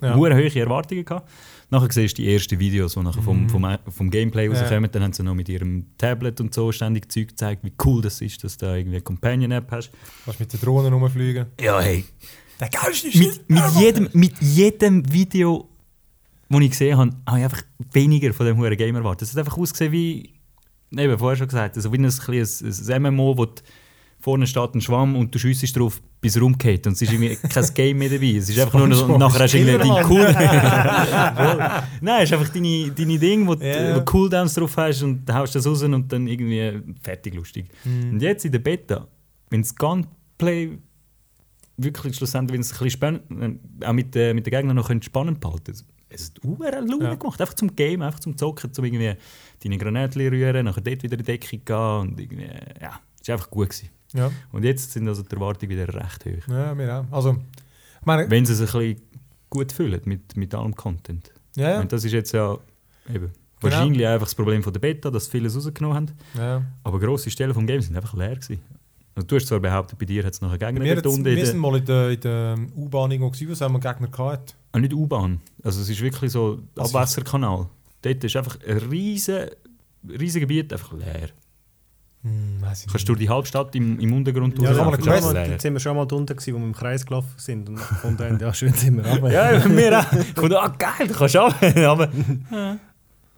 [0.00, 0.14] Ja.
[0.14, 1.28] hohe Erwartungen gehabt.
[1.68, 4.54] Nachher siehst du die ersten Videos, die nachher vom, vom, vom Gameplay Mhm.
[4.54, 4.60] Ja.
[4.60, 4.90] rauskommen.
[4.92, 8.20] Dann haben sie noch mit ihrem Tablet und so ständig Zeug gezeigt, wie cool das
[8.20, 9.90] ist, dass du da irgendwie eine Companion-App hast.
[10.24, 11.46] Kannst mit den Drohnen rumfliegen.
[11.60, 12.04] Ja, hey.
[12.60, 15.68] Der geilste Mit, mit, jedem, mit jedem Video,
[16.48, 19.22] das ich gesehen habe, habe ich einfach weniger von dem huren Game erwartet.
[19.28, 20.30] Es hat einfach ausgesehen wie,
[20.96, 23.54] eben vorher schon gesagt, also wie ein, kleines- ein MMO, wo du,
[24.26, 26.84] vorne steht ein Schwamm und du schiessest drauf, bis er umgeht.
[26.88, 28.34] Und es ist irgendwie kein Game mehr dabei.
[28.36, 30.24] Es ist einfach nur noch, und nachher hast du irgendwie dein Cool...
[32.00, 35.36] Nein, es ist einfach deine, deine Ding, wo wo du Cooldowns drauf hast und dann
[35.36, 37.68] haust du das raus und dann irgendwie fertig lustig.
[37.84, 38.14] Mhm.
[38.14, 39.06] Und jetzt in der Beta,
[39.50, 40.76] wenn das Gunplay
[41.76, 43.22] wirklich schlussendlich, wenn es ein bisschen spannend,
[43.80, 47.04] äh, auch mit, äh, mit den Gegnern noch spannend behalten es es ist uber Laune
[47.04, 47.14] Ja.
[47.14, 49.14] gemacht, einfach zum Game, einfach zum Zocken, zum irgendwie
[49.62, 52.48] deine Granaten rühren, nachher dort wieder in die Deckung gehen und irgendwie,
[52.80, 53.88] ja, es war einfach gut gewesen.
[54.14, 56.48] Ja, Und jetzt sind also die Erwartungen wieder recht hoch.
[56.48, 57.12] ja, mir auch.
[57.14, 57.36] Also,
[58.04, 59.02] meine, Wenn sie es ein bisschen
[59.50, 61.32] gut fühlen mit, mit allem Content.
[61.56, 61.80] ja, ja.
[61.80, 62.56] Und das ist jetzt ja
[63.12, 66.12] eben wahrscheinlich einfach das Problem von der Beta, dass vieles rausgenommen haben.
[66.36, 66.62] ja.
[66.84, 68.60] Aber grosse Stellen vom Game sind einfach leer gewesen.
[69.16, 71.24] Also, du hast zwar behauptet, bei dir hat es noch einen Gegner Wir, unten.
[71.24, 74.54] wir sind mal in der, in der U-Bahn irgendwo gewesen, was haben wir Gegner gehabt?
[74.72, 75.40] Ah, nicht U-Bahn.
[75.64, 77.66] Also es ist wirklich so ein ist- Abwasserkanal.
[78.02, 79.46] Dort ist einfach ein riesen,
[80.08, 81.30] riesen Gebiet einfach leer.
[82.26, 85.32] Hm, weiss ich Kannst du die halbe Stadt im, im Untergrund Ja, sind wir Quest-
[85.32, 87.76] mal- dort sind wir schon mal unten gewesen, wo wir im Kreis gelaufen sind und
[87.76, 89.30] gefunden haben, ja schön sind wir runter.
[89.30, 90.12] Ja, mir auch.
[90.12, 91.54] Ich dachte, ah geil, du kannst auch.
[91.62, 92.08] Aber
[92.50, 92.78] ja.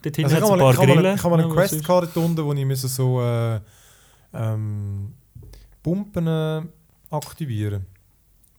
[0.02, 1.14] dort hinten Also ein mal, paar ich Grillen.
[1.16, 3.60] ich habe mal eine Ja, was Quest gehabt dort unten, wo ich müssen so äh,
[4.34, 5.12] ähm,
[5.82, 6.62] Pumpen äh,
[7.10, 7.86] aktivieren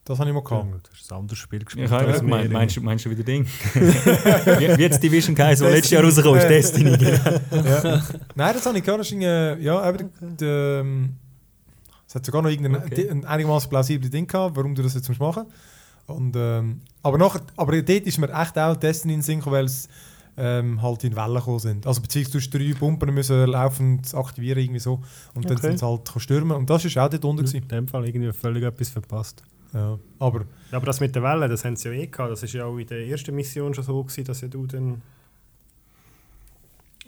[0.09, 0.89] Das habe ich mal gehabt.
[0.91, 1.91] das ist ein anderes Spiel Ich gespielt.
[1.91, 2.57] habe als gemeint, wir.
[2.57, 3.45] meinst, du- meinst du wieder Ding?
[3.75, 6.97] wie, wie jetzt Division geheißen, wo letztes Jahr rausgekommen ist, Destiny.
[7.51, 8.03] ja.
[8.33, 9.01] Nein, das habe ich gehört.
[9.01, 11.15] Das ist irgendwie, ja, eben, der, ähm,
[12.07, 13.07] es hat sogar noch irgendein Okay.
[13.07, 15.45] ein einigermaßen plausibles Ding gehabt, warum du das jetzt musst machen
[16.07, 19.57] und ähm, aber, nachher, aber dort ist mir echt auch Destiny in den Sinn gekommen,
[19.57, 19.87] weil es
[20.37, 21.85] ähm, halt in Wellen gekommen sind.
[21.85, 25.01] Also beziehungsweise drei Pumpen müssen laufend aktivieren, irgendwie so.
[25.35, 25.67] Und dann Okay.
[25.67, 26.57] sind sie halt stürmen.
[26.57, 27.45] Und das ist auch dort unten.
[27.55, 29.43] In dem Fall irgendwie völlig etwas verpasst.
[29.73, 29.99] Ja.
[30.19, 32.31] Aber aber das mit der Welle, das haben sie ja eh gehabt.
[32.31, 35.01] Das ist ja auch in der ersten Mission schon so gewesen, dass ja du dann...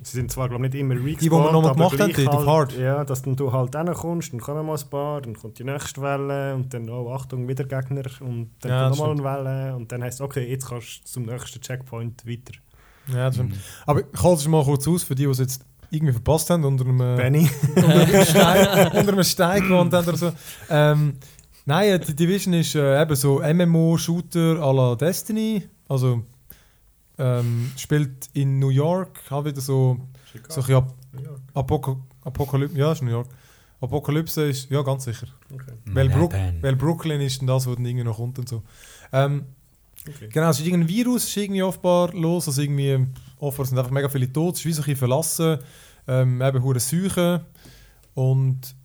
[0.04, 2.00] Sie sind zwar, glaube ich, nicht immer respawned, Die, die wir noch mal aber gemacht
[2.00, 2.76] haben, die auf Hard.
[2.76, 6.02] Ja, dass dann du halt reinkommst, dann kommen mal ein paar, dann kommt die nächste
[6.02, 9.92] Welle und dann, oh Achtung, wieder Gegner und dann Ja, kommt nochmal eine Welle und
[9.92, 12.54] dann heisst es, okay, jetzt kannst du zum nächsten Checkpoint weiter.
[13.10, 13.56] Ja, das stimmt.
[13.86, 16.64] Aber ich halte es mal kurz aus, für die, die es jetzt irgendwie verpasst haben,
[16.64, 17.48] unter einem, Benny.
[17.76, 20.32] unter einem Stein, unter einem Stein gewohnt haben oder so.
[20.68, 21.14] Ähm,
[21.66, 25.68] nein, äh, die Division ist äh, eben so MMO-Shooter à la Destiny.
[25.88, 26.24] Also
[27.18, 30.00] ähm, spielt in New York, halt wieder so,
[30.50, 30.94] so ein Ap
[31.54, 32.78] Apoko Apokalypse.
[32.78, 33.28] Ja, ist New York.
[33.82, 35.28] Apokalypse ist, ja, ganz sicher.
[35.52, 35.74] Okay.
[35.86, 38.62] Weil, Brook, weil Brooklyn ist dann das, wo dann irgendwie noch kommt und so.
[39.12, 39.46] Ähm,
[40.08, 40.30] Okay.
[40.32, 43.06] Genau, es ist irgendein Virus ist irgendwie offenbar los, also irgendwie
[43.40, 45.60] offenbar sind einfach mega viele tot, es ist wie so ein bisschen verlassen,
[46.08, 47.42] ähm, eben hure Seuchen
[48.16, 48.76] und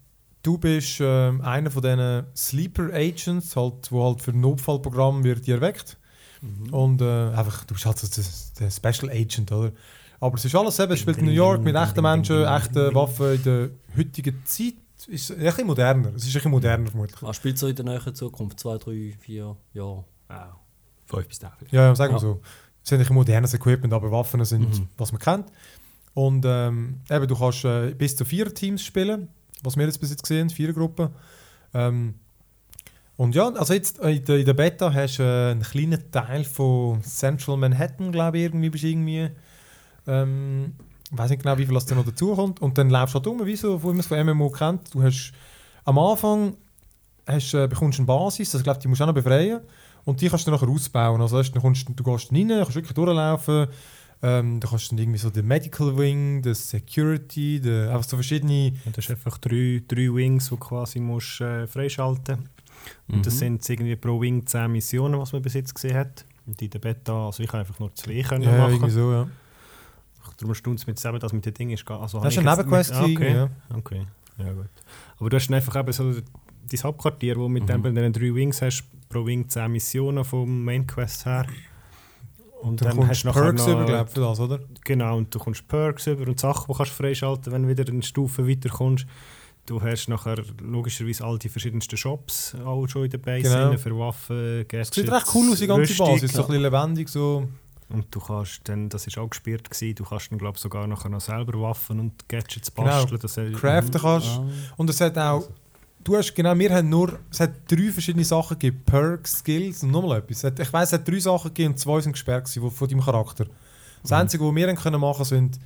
[0.46, 5.46] du bist ähm, einer von diesen Sleeper Agents, halt, wo halt für ein Notfallprogramm wird
[5.46, 5.98] dir erweckt
[6.70, 8.22] und äh, einfach, du bist halt so
[8.60, 9.72] der, Special Agent, oder?
[10.20, 13.34] Aber es ist alles eben, es spielt in New York mit echten Menschen, echten Waffen
[13.34, 14.74] in der heutigen Zeit.
[15.08, 17.20] Ist ein bisschen moderner, es ist ein bisschen moderner vermutlich.
[17.22, 18.58] Was spielt so in der näheren Zukunft?
[18.60, 20.04] Zwei, drei, vier Jahre?
[20.28, 20.38] Wow.
[21.06, 21.50] Fünf bis zehn.
[21.70, 22.20] Ja, ja sagen wir Ja.
[22.20, 22.40] so.
[22.82, 24.88] Es sind ein modernes Equipment, aber Waffen sind, Mhm.
[24.96, 25.46] was man kennt.
[26.14, 29.28] Und ähm, eben, du kannst äh, bis zu vier Teams spielen,
[29.62, 31.08] was wir jetzt bis jetzt gesehen haben, vier Gruppen.
[31.74, 32.14] Ähm,
[33.16, 36.10] und ja, also jetzt äh, in der, in der Beta hast du äh, einen kleinen
[36.10, 39.30] Teil von Central Manhattan, glaube ich, irgendwie bist irgendwie.
[40.06, 40.74] Ähm,
[41.10, 42.60] ich weiß nicht genau, wie viel das dann noch dazukommt.
[42.60, 44.92] Und dann läufst du halt um, wie so, wie man es von MMO kennt.
[44.94, 45.32] Du hast
[45.84, 46.56] am Anfang
[47.26, 49.60] hast, äh, bekommst eine Basis, also ich glaube, die musst du auch noch befreien.
[50.04, 51.20] Und die kannst du nachher ausbauen.
[51.20, 53.66] Also weißt, dann du gehst dann rein, kannst wirklich durchlaufen.
[54.22, 58.16] Ähm, da kannst du dann irgendwie so den Medical Wing, den Security, den, einfach so
[58.16, 58.68] verschiedene...
[58.84, 62.48] Ja, das ist einfach drei, drei Wings, die du quasi musst, äh, freischalten
[63.08, 63.38] Und das Mhm.
[63.38, 66.24] sind irgendwie pro Wing 10 Missionen, was man bis jetzt gesehen hat.
[66.46, 68.72] Und in der Beta, also ich kann einfach nur zwei können Ja, machen.
[68.72, 69.28] irgendwie so, ja.
[70.38, 71.88] Darum stund es mit zusammen, dass mit den Dingen ist.
[71.90, 73.14] Also Das ist eine Nebenquest ah, ja.
[73.14, 73.48] okay.
[73.74, 74.06] okay,
[74.38, 74.68] ja gut.
[75.18, 77.94] Aber du hast dann einfach eben so dein Hauptquartier, wo mit Mhm.
[77.94, 81.46] den drei Wings hast, pro Wing 10 Missionen vom Main Quest her.
[82.66, 84.60] Und Dann, dann, kommst hast du du Perks über, glaube für das, oder?
[84.84, 87.90] Genau, und du kommst Perks über und Sachen, die kannst du freischalten, wenn du wieder
[87.90, 89.06] eine Stufe weiter kommst.
[89.66, 93.76] Du hast nachher logischerweise all die verschiedensten Shops auch schon in der Base Genau.
[93.76, 96.06] für Waffen, Gadgets, sieht recht cool aus, die ganze Rüstung.
[96.06, 96.32] Basis.
[96.32, 97.48] So ein bisschen lebendig, so...
[97.88, 101.08] Und du kannst dann, das ist auch gesperrt gewesen, du kannst dann glaube sogar nachher
[101.08, 102.88] noch selber Waffen und Gadgets Genau.
[102.88, 103.20] basteln.
[103.22, 104.26] Das ist- Craften kannst.
[104.26, 104.46] Ah.
[104.76, 105.48] Und es hat auch...
[106.06, 107.18] Du hast genau, wir haben nur...
[107.32, 108.80] Es hat drei verschiedene Sachen gegeben.
[108.86, 110.44] Perks, Skills und nochmal etwas.
[110.44, 113.00] Hat, ich weiss, es hat drei Sachen gegeben und zwei sind gesperrt gewesen, von deinem
[113.00, 113.46] Charakter.
[114.02, 114.16] Das Mhm.
[114.16, 115.58] Einzige, was wir haben können machen sind...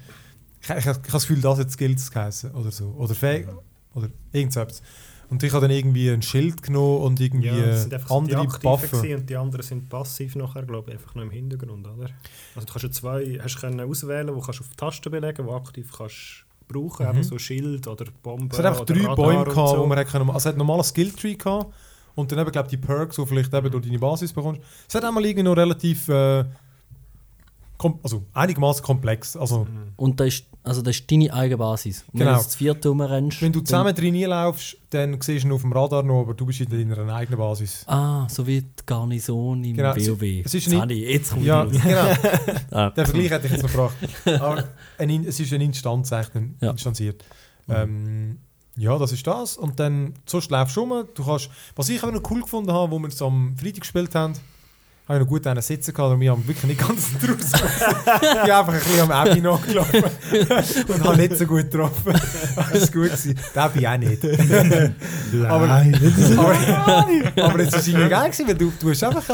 [0.63, 2.95] Ich, ich, ich habe das Gefühl, das hat Skills geheißen oder so.
[2.97, 3.49] Oder Fähig...
[3.93, 4.83] Oder irgend so etwas.
[5.29, 8.21] Und ich habe dann irgendwie ein Schild genommen und irgendwie Ja, das sind einfach so
[8.23, 8.91] die andere Waffen.
[8.91, 12.09] gewesen und die anderen sind passiv nachher, glaube ich, einfach noch im Hintergrund, oder?
[12.55, 15.45] Also du kannst ja zwei hast können auswählen, wo kannst du auf die Tasten belegen,
[15.47, 17.23] wo aktiv kannst brauchen, Mhm.
[17.23, 19.79] so Schild oder Bombe Es hat einfach drei Radar Bäume gehabt, so.
[19.79, 21.73] wo man hat können, also es hat einen normalen Skilltree gehabt
[22.15, 24.61] und dann eben, glaube die Perks, die vielleicht eben durch deine Basis bekommst.
[24.89, 26.45] Es hat einmal irgendwie noch relativ, äh,
[27.79, 29.37] kom also einigermaßen komplex.
[29.37, 29.67] Also.
[29.97, 32.05] Und das ist, also das ist deine eigene Basis.
[32.13, 32.33] Und Genau.
[32.33, 33.41] Wenn du das vierte rumrennst...
[33.43, 36.45] wenn du zusammen drin laufst, dann siehst du ihn auf dem Radar noch, aber du
[36.47, 37.85] bist in deiner eigenen Basis.
[37.87, 40.23] Ah, so wie die Garnison im Genau, WoW.
[40.45, 41.73] es ist Jetzt nicht- ich- Jetzt kommt Ja, raus.
[41.73, 42.15] genau.
[42.71, 42.91] Ah.
[42.91, 43.95] Den Vergleich hätte ich jetzt noch gebracht.
[44.41, 44.65] Aber
[44.99, 46.71] ein, In- es ist eine Instanz, echt ein- Ja.
[46.73, 47.25] instanziert.
[47.69, 48.39] Ähm,
[48.77, 49.57] ja, das ist das.
[49.57, 51.05] Und dann sonst läufst du rum.
[51.15, 54.15] Du kannst, was ich aber noch cool gefunden habe, wo wir es am Freitag gespielt
[54.15, 54.35] haben,
[55.11, 57.53] habe ich noch gut einen sitzen gehabt und wir haben wirklich nicht ganz draus.
[57.53, 60.05] ich bin einfach ein bisschen am Abby nachgelaufen
[60.89, 62.15] und habe nicht so gut getroffen.
[62.55, 63.35] Alles gut gewesen.
[63.55, 64.25] Der ich auch nicht.
[65.49, 65.85] aber, aber,
[67.37, 69.29] aber es war irgendwie geil, gewesen, weil du, du hast einfach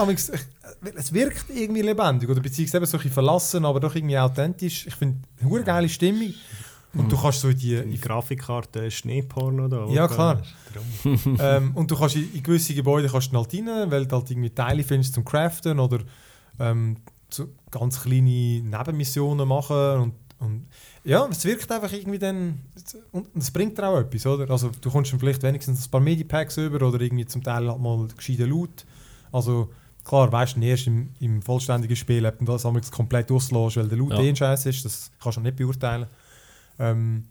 [0.95, 4.87] es wirkt irgendwie lebendig oder beziehungsweise eben so ein bisschen verlassen, aber doch irgendwie authentisch.
[4.87, 6.33] Ich finde eine geile Stimmung.
[6.99, 9.87] Und du kannst so in die, Die Grafikkarte Schneeporno da.
[9.87, 10.15] Ja, oder?
[10.15, 10.43] klar.
[11.39, 14.31] Ähm, und du kannst in, in gewisse Gebäude kannst du halt rein, weil du halt
[14.31, 16.01] irgendwie Teile findest zum Craften oder
[16.59, 16.97] ähm,
[17.31, 20.67] so ganz kleine Nebenmissionen machen und, und
[21.05, 22.61] ja, es wirkt einfach irgendwie dann
[23.13, 24.51] und es bringt dir auch etwas, oder?
[24.51, 27.81] Also du kommst dann vielleicht wenigstens ein paar Medipacks über oder irgendwie zum Teil halt
[27.81, 28.85] mal gescheiten Loot.
[29.33, 29.71] Also
[30.05, 33.99] klar, weißt du erst im, im vollständigen Spiel, ob du das komplett auslässt, weil der
[33.99, 34.21] Loot Ja.
[34.21, 36.07] eh ein Scheiß ist, das kannst du nicht beurteilen.
[36.79, 37.25] Ähm,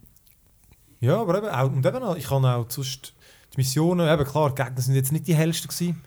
[0.99, 3.13] ja, aber eben auch, und eben auch, ich kann auch sonst
[3.53, 6.01] die Missionen, eben klar, die Gegner sind jetzt nicht die hellsten gewesen.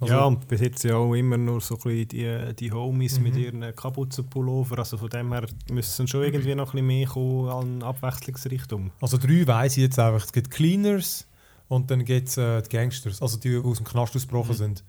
[0.00, 3.20] Also- ja, und bis jetzt ja auch immer nur so ein bisschen die, die Homies
[3.20, 3.40] mit Mhm.
[3.40, 4.78] ihren Kapuzenpullover.
[4.78, 8.90] Also von dem her müssen schon irgendwie noch ein bisschen mehr kommen an Abwechslungsrichtung.
[9.00, 10.24] Also drei weiss ich jetzt einfach.
[10.24, 11.26] Es gibt Cleaners
[11.68, 14.56] und dann gibt es äh, die Gangsters, also die, die aus dem Knast ausgebrochen Mhm.
[14.56, 14.84] sind.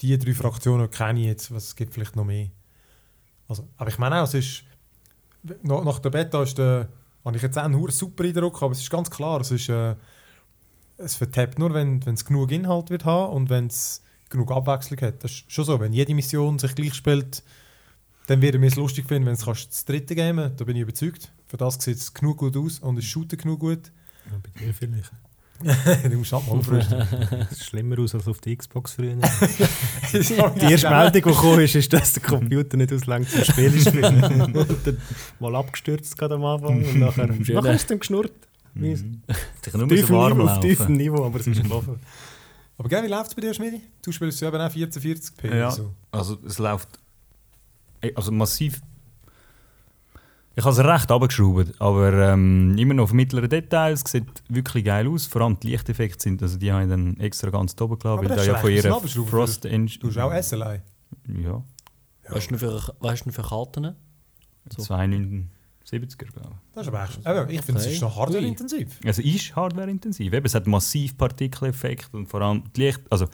[0.00, 2.48] Die drei Fraktionen kenne ich jetzt, was es gibt vielleicht noch mehr.
[3.48, 4.64] Also, aber ich meine auch, es ist,
[5.62, 6.88] nach, nach der Beta ist der,
[7.24, 9.94] habe ich jetzt auch einen super Eindruck, aber es ist ganz klar, es ist, äh,
[10.96, 15.24] es vertappt nur, wenn es genug Inhalt wird haben und wenn es genug Abwechslung hat.
[15.24, 17.42] Das ist schon so, wenn jede Mission sich gleich spielt,
[18.26, 21.32] dann werden wir es lustig finden, wenn es das dritte gamen, da bin ich überzeugt.
[21.46, 23.90] Für das sieht es genug gut aus und es shootet genug gut.
[24.30, 25.10] Ja, bei dir vielleicht.
[26.10, 26.98] du musst mal aufrüsten.
[27.30, 29.16] Das sieht schlimmer aus als auf die Xbox früher.
[30.12, 34.98] die erste Meldung, die gekommen ist, ist, dass der Computer nicht auslangt zum Spielen spielen.
[35.40, 38.32] mal abgestürzt gerade am Anfang und nachher, nachher ist es dann geschnurrt.
[38.74, 39.22] Mhm.
[39.26, 40.96] Auf tiefem warm Niveau, auf tiefem.
[40.96, 41.98] Niveau, aber es ist gelaufen.
[42.76, 43.80] Aber gell, wie läuft es bei dir, Schmidi?
[44.02, 45.56] Du spielst ja eben auch 1440p.
[45.56, 45.70] Ja.
[45.70, 45.92] So.
[46.12, 46.88] Also es läuft
[48.14, 48.80] also massiv.
[50.58, 54.02] Ich habe es recht abgeschraubt, aber ähm, immer noch auf mittleren Details.
[54.04, 55.24] Es sieht wirklich geil aus.
[55.26, 58.22] Vor allem die Lichteffekte sind, also die habe ich dann extra ganz oben gelassen, Aber
[58.22, 60.00] weil das da ist ja von ihrer Frost Engine.
[60.00, 60.80] Du hast auch SLI.
[61.44, 61.62] Ja,
[62.24, 63.94] Was hast du denn für, was hast du denn für Karten?
[64.76, 64.82] So.
[64.82, 67.94] 279er, glaube Das ist aber echt, ich finde, es Okay.
[67.94, 68.98] ist noch hardware-intensiv.
[69.00, 69.06] ich.
[69.06, 70.32] Also ist hardware-intensiv.
[70.32, 73.00] Eben, Es hat massiv Partikeleffekt und vor allem die Licht...
[73.10, 73.26] Also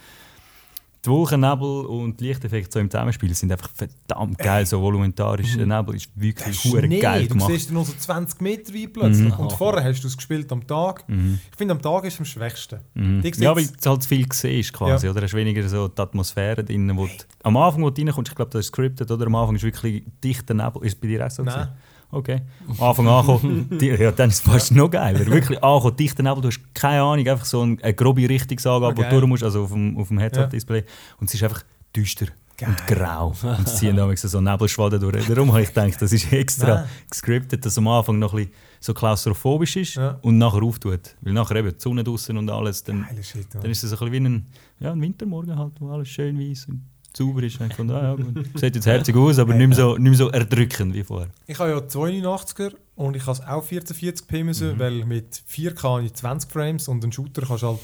[1.04, 4.64] die Wolkennebel und Lichteffekte so im Zusammenspiel sind einfach verdammt geil.
[4.64, 7.52] So volumentarischer Nebel ist wirklich hure geil du gemacht.
[7.52, 9.34] siehst nur so 20 Meter weit plötzlich.
[9.34, 9.40] Mhm.
[9.40, 11.06] Und vorher hast du es gespielt am Tag.
[11.08, 11.40] Mhm.
[11.50, 12.80] Ich finde, am Tag ist es am schwächsten.
[12.94, 13.22] Mhm.
[13.36, 15.22] Ja, weil du halt viel siehst quasi, oder?
[15.22, 17.12] Hast weniger so die Atmosphäre drin, wo du,
[17.42, 19.26] am Anfang, wo du reinkommst, ich glaube, das ist scripted, oder?
[19.26, 20.82] Am Anfang ist wirklich dichter Nebel.
[20.84, 21.42] Ist es bei dir auch so?
[21.42, 21.54] Nein.
[21.54, 21.93] gewesen?
[22.14, 22.42] Okay.
[22.78, 25.26] Am Anfang ankommen, ja, dann ist es fast noch geiler.
[25.26, 29.00] Wirklich ankommen, dichter Nebel, du hast keine Ahnung, einfach so eine, eine grobe Richtungsangabe, Okay.
[29.00, 30.84] wo du durch musst, also auf dem, auf dem Heads-Up-Display.
[31.18, 31.62] Und es ist einfach
[31.94, 32.26] düster
[32.64, 33.34] und grau.
[33.42, 35.26] Und es ziehen damals so Nebelschwaden durch.
[35.26, 36.84] Darum habe ich gedacht, das ist extra Nein.
[37.10, 40.18] gescriptet, dass am Anfang noch ein bisschen so klaustrophobisch ist Ja.
[40.22, 41.16] und nachher auftut.
[41.20, 43.48] Weil nachher eben die Sonne draußen und alles, dann, Shit.
[43.60, 44.46] dann ist es so ein bisschen wie ein,
[44.78, 46.82] ja, ein Wintermorgen halt, wo alles schön weiß und
[47.16, 47.60] sauber ist.
[47.60, 48.46] Und ich fand, ah, ja, gut.
[48.54, 51.28] Sieht jetzt herzig aus, aber nicht mehr so, nicht mehr so erdrückend wie vorher.
[51.46, 54.78] Ich habe ja 82er und ich habe es auch 1440p müssen, Mhm.
[54.78, 57.80] weil mit 4K habe ich 20 Frames und einen Shooter kannst du halt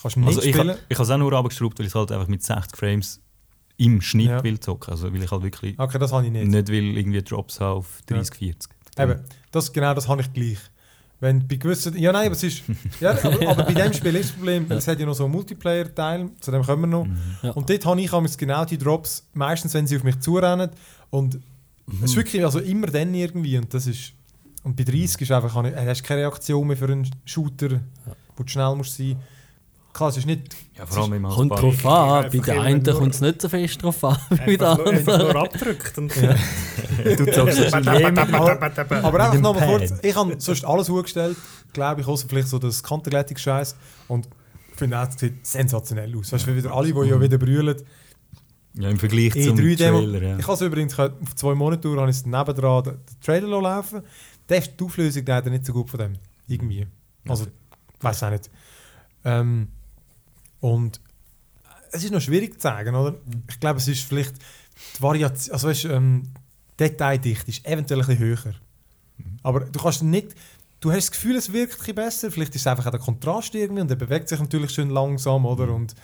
[0.00, 0.70] kannst du nicht Also ich, spielen.
[0.70, 3.20] ha- ich habe es auch nur abgeschraubt, weil ich halt einfach mit 60 Frames
[3.76, 4.42] im Schnitt Ja.
[4.44, 4.90] will zocken.
[4.92, 6.46] Also weil ich halt wirklich Okay, das habe ich nicht.
[6.48, 8.70] nicht will irgendwie Drops auf 30, 40.
[8.98, 9.20] Eben,
[9.52, 10.58] das, genau das habe ich gleich.
[11.22, 12.64] Wenn bei gewissen, ja nein, aber es ist,
[13.00, 15.32] ja, aber, aber bei dem Spiel ist das Problem, es hat ja noch so einen
[15.32, 17.04] Multiplayer-Teil, zu dem kommen wir noch.
[17.04, 17.16] Mhm.
[17.44, 17.50] Ja.
[17.52, 20.70] Und dort habe ich genau die Drops, meistens wenn sie auf mich zurennen.
[21.10, 21.38] Und
[22.02, 23.56] es ist wirklich also immer dann irgendwie.
[23.56, 24.14] Und das ist,
[24.64, 27.80] und bei 30 ist einfach, hast du keine Reaktion mehr für einen Shooter,
[28.36, 29.14] wo du schnell musst sein.
[29.92, 33.14] Klar, es ist nicht, Ja, vor allem im Kommt drauf an, bei immer einen kommt
[33.14, 35.98] es nicht so fest drauf an wie der Einfach nur, abgedrückt.
[35.98, 36.12] Und
[37.18, 41.36] Du zockst aber einfach nochmal kurz, ich habe sonst alles umgestellt,
[41.72, 43.76] glaube ich, außer vielleicht so das Kanterglättungsscheiß.
[44.08, 44.28] Und
[44.72, 46.32] ich finde auch, es sieht sensationell aus.
[46.32, 47.76] Weißt du, wie wieder alle, die ja wieder brüllen,
[48.74, 50.00] Ja, im Vergleich zum E3-Demo.
[50.00, 50.38] Trailer, ja.
[50.38, 54.02] Ich habe es übrigens auf zwei Monitoren habe ich es nebendran den, den Trailer laufen.
[54.48, 56.12] Der ist die Auflösung leider nicht so gut von dem.
[56.48, 56.86] Irgendwie.
[57.28, 58.50] Also, ich weiß auch nicht.
[59.24, 59.68] Ähm,
[60.62, 61.00] und
[61.90, 63.16] es ist noch schwierig zu sagen, oder?
[63.50, 64.34] Ich glaube, es ist vielleicht
[64.96, 66.22] die Variation, also weißt, ähm,
[66.78, 68.54] Detaildichte ist eventuell ein bisschen höher.
[69.42, 70.34] Aber du kannst nicht,
[70.80, 72.30] du hast das Gefühl, es wirkt ein bisschen besser.
[72.30, 75.44] Vielleicht ist es einfach auch der Kontrast irgendwie und der bewegt sich natürlich schön langsam,
[75.44, 75.74] oder?
[75.74, 75.96] Und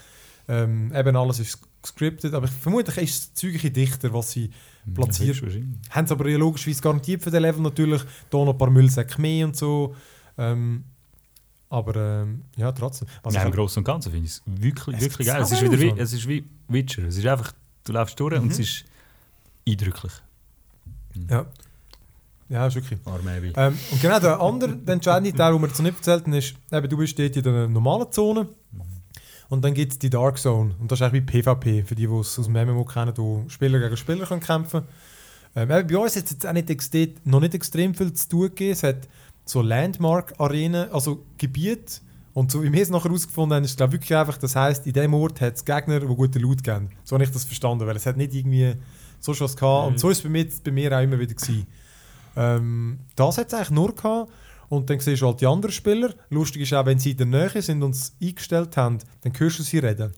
[0.49, 4.51] ähm, eben alles ist gescriptet, aber vermutlich ist ein bisschen dichter, was sie
[4.93, 5.37] platziert.
[5.37, 5.63] Ja.
[5.91, 8.03] Haben sie aber logischerweise garantiert für den Level natürlich.
[8.29, 9.95] Da noch ein paar Müllsäcke mehr und so.
[10.37, 10.85] Ähm,
[11.71, 13.09] aber ähm, ja, trotzdem.
[13.23, 15.43] Also ich im Großen und Ganzen finde ich es wirklich, Es wirklich geil.
[15.43, 17.05] Es ist, wieder wie, es ist wie Witcher.
[17.05, 17.53] Es ist einfach,
[17.85, 18.65] du läufst durch und es Mhm.
[18.65, 18.85] ist
[19.69, 20.13] eindrücklich.
[21.29, 21.47] ja.
[22.49, 22.99] ja, ist wirklich.
[23.05, 23.53] Armeebi.
[23.57, 26.33] Ähm, und genau der andere, der entscheidende Teil, den wir jetzt noch nicht erzählt haben,
[26.33, 28.49] ist, eben, du bist dort in der normalen Zone
[29.51, 30.75] und dann gibt es die Dark Zone.
[30.79, 33.45] Und das ist eigentlich wie PvP, für die, die es aus dem MMO kennen, wo
[33.49, 34.81] Spieler gegen Spieler können kämpfen
[35.55, 35.71] können.
[35.71, 38.73] Ähm, bei uns hat es jetzt auch nicht noch nicht extrem viel zu tun gegeben.
[38.73, 39.09] Es hat
[39.49, 42.01] so Landmark-Arenen, also Gebiete.
[42.35, 44.93] Und so wie wir es nachher herausgefunden haben, ist glaube wirklich einfach, das heisst, in
[44.93, 46.91] diesem Ort hat es Gegner, die guten Loot geben.
[47.03, 48.75] So habe ich das verstanden, weil es hat nicht irgendwie
[49.19, 49.87] so was gehabt.
[49.87, 49.93] Mhm.
[49.93, 51.67] Und so ist es bei mir, bei mir auch immer wieder gewesen.
[52.37, 54.31] Ähm, das hat es eigentlich nur gehabt.
[54.69, 56.15] Und dann siehst du halt die anderen Spieler.
[56.29, 59.59] Lustig ist auch, wenn sie in der Nähe sind und es eingestellt haben, dann hörst
[59.59, 60.13] du sie reden.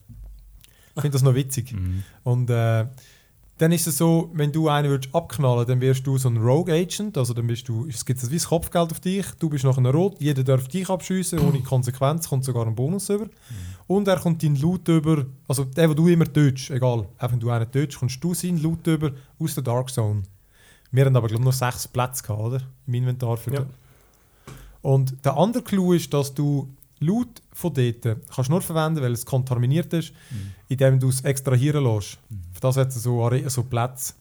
[0.97, 1.73] Ich finde das noch witzig.
[1.73, 2.03] Mhm.
[2.25, 2.87] Und äh,
[3.61, 6.73] dann ist es so, wenn du einen würdest abknallen, dann wirst du so ein Rogue
[6.73, 9.85] Agent, also dann bist du, es gibt ein weißes Kopfgeld auf dich, du bist nachher
[9.93, 13.27] rot, jeder darf dich abschiessen, ohne Konsequenz, kommt sogar ein Bonus über.
[13.87, 17.41] Und er kommt deinen Loot über, also der, den du immer tötest, egal, auch wenn
[17.41, 20.23] du einen tötest, kommst du seinen Loot über aus der Dark Zone.
[20.93, 22.61] Wir haben aber glaube ich noch sechs Plätze gehabt, oder?
[22.87, 23.61] Im Inventar für Ja.
[23.61, 23.71] den-
[24.83, 26.69] Und der andere Clou ist, dass du
[27.01, 30.13] Loot von dort kannst nur verwenden, weil es kontaminiert ist,
[30.69, 32.19] indem du es extrahieren lässt.
[32.53, 34.15] Für das hat es so, so Plätze.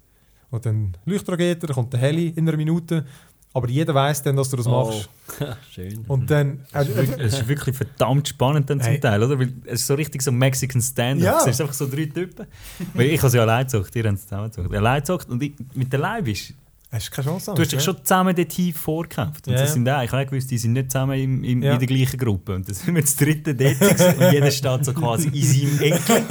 [0.50, 3.06] Und dann Leuchtrakete, dann kommt der Heli in einer Minute.
[3.52, 4.86] Aber jeder weiß dann, dass du das Oh.
[4.86, 5.10] machst.
[5.72, 6.06] Schön.
[6.08, 6.60] Und dann.
[6.72, 9.00] Es ist, wirklich, es ist wirklich verdammt spannend dann zum Hey.
[9.00, 9.40] Teil, oder?
[9.40, 11.26] Weil es ist so richtig so Mexican Stand-up.
[11.26, 11.40] Ja.
[11.42, 12.46] Es ist einfach so drei Typen.
[12.94, 14.74] Weil ich habe sie allein gezockt, ihr habt es zusammen gezockt.
[14.74, 16.54] Allein gezockt und ich, mit der Leib ist,
[16.92, 17.54] hast du keine Chance.
[17.56, 19.48] du hast dich schon zusammen dorthin vorgekämpft.
[19.48, 19.74] Und Ja, das ja.
[19.74, 21.74] sind auch, ich habe gewusst, die sind nicht zusammen im, im, Ja.
[21.74, 22.56] in der gleichen Gruppe.
[22.56, 26.16] Und dann sind wir das dritte dort und jeder steht so quasi in seinem Ecke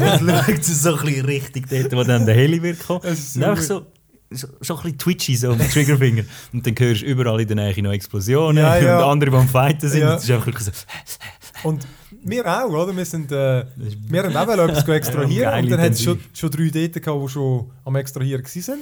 [0.00, 3.02] und schaut so ein bisschen richtig dort, wo dann der Heli wird kommen.
[3.04, 3.86] Einfach so-
[4.28, 6.24] so, so, ein bisschen twitchy, so mit Triggerfinger.
[6.52, 8.98] Und dann hörst du überall in der Nähe noch Explosionen Ja, ja.
[8.98, 10.00] und andere, die am Fighten sind.
[10.00, 10.10] Ja.
[10.14, 10.70] Und es ist einfach so,
[11.62, 11.86] Und
[12.24, 12.96] wir auch, oder?
[12.96, 15.30] Wir, sind, äh, wir haben auch etwas extrahieren.
[15.52, 18.78] Ja, und dann hat es schon, schon drei dort gehabt, die schon am Extrahieren waren.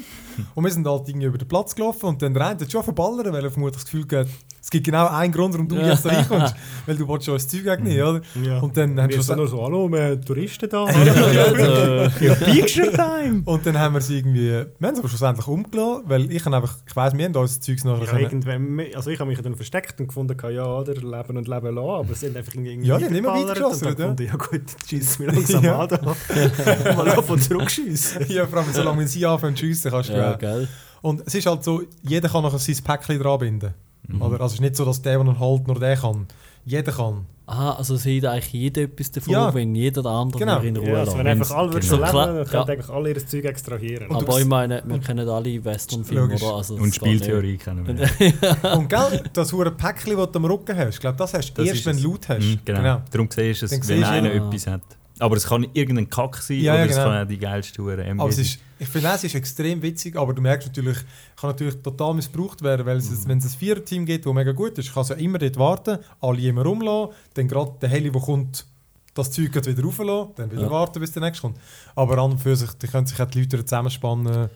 [0.55, 2.83] Und wir sind halt irgendwie über den Platz gelaufen und dann der eine hat schon
[2.83, 4.29] verballern, weil er vermutlich das Gefühl hat,
[4.61, 5.91] es gibt genau einen Grund, warum du Ja.
[5.91, 6.55] jetzt da reinkommst.
[6.87, 8.21] weil du willst schon das Zeug wegnehmen, oder?
[8.43, 8.59] Ja.
[8.61, 10.89] Und dann haben wir wir sind so, nur so, hallo, wir haben Touristen da.
[12.21, 13.43] ja, Picture Time!
[13.45, 16.57] und dann haben wir sie irgendwie, wir haben sie aber schlussendlich umgelassen, weil ich habe
[16.57, 19.41] einfach, ich weiss, wir haben unser Zeugs nachher Ich habe irgendwann, also ich habe mich
[19.41, 22.87] dann versteckt und gefunden, ja, oder leben und leben lassen, aber es sind einfach irgendwie
[22.87, 24.37] Ja, die haben immer weitergeballert weitergeschossen, und dann ja.
[24.37, 25.79] gut, schießt mir langsam Ja.
[25.81, 25.98] an da.
[26.96, 28.27] Mal auf und zurückschiessen.
[28.29, 30.68] ja, vor allem, solange sie anfangen zu schiessen, kannst du Ja, geil.
[31.03, 33.74] Und es ist halt so, jeder kann nachher sein Päckchen dran binden.
[34.09, 34.22] Mhm.
[34.22, 34.35] Oder?
[34.40, 36.27] Also es ist nicht so, dass der, der ihn halt, nur der kann.
[36.64, 37.27] Jeder kann.
[37.46, 39.52] Aha, also sieht eigentlich jeder etwas davon, Ja.
[39.52, 40.61] wenn jeder der andere Genau.
[40.61, 41.96] in Ruhe Ja, also wenn einfach alle würden Genau.
[42.00, 42.44] leben, Klar, dann ja.
[42.44, 44.09] könnten eigentlich alle ihr Zeug extrahieren.
[44.09, 46.54] Und Aber ich meine, wir kennen alle Western-Filme, oder?
[46.57, 46.94] Also, Und.
[46.94, 48.72] Spieltheorie kennen wir.
[48.78, 51.62] Und gell, das hure Päckchen, das du am Rücken hast, ich glaube, das hast du
[51.62, 52.02] erst, ist wenn es.
[52.02, 52.40] du Loot hast.
[52.44, 53.02] Mhm, genau.
[53.11, 54.46] Darum siehst du es, wenn einer Ja.
[54.48, 54.80] etwas hat.
[55.20, 57.09] Aber es kann irgendein Kack sein Ja, oder ja, es genau.
[57.09, 60.35] kann auch die geilste Hure Aber es ist, ich finde, es ist extrem witzig, aber
[60.35, 60.98] du merkst natürlich,
[61.37, 63.29] kann natürlich total missbraucht werden, weil es, Mhm.
[63.29, 65.98] wenn es ein Vierer-Team gibt, das mega gut ist, kannst du ja immer dort warten,
[66.20, 68.66] alle immer rumlassen, dann gerade der Heli, der kommt,
[69.14, 70.70] das Zeug wieder rauflassen, dann wieder Ja.
[70.70, 71.59] warten, bis der nächste kommt.
[71.94, 74.50] Aber an und für sich, die können sich auch die Leute zusammenspannen.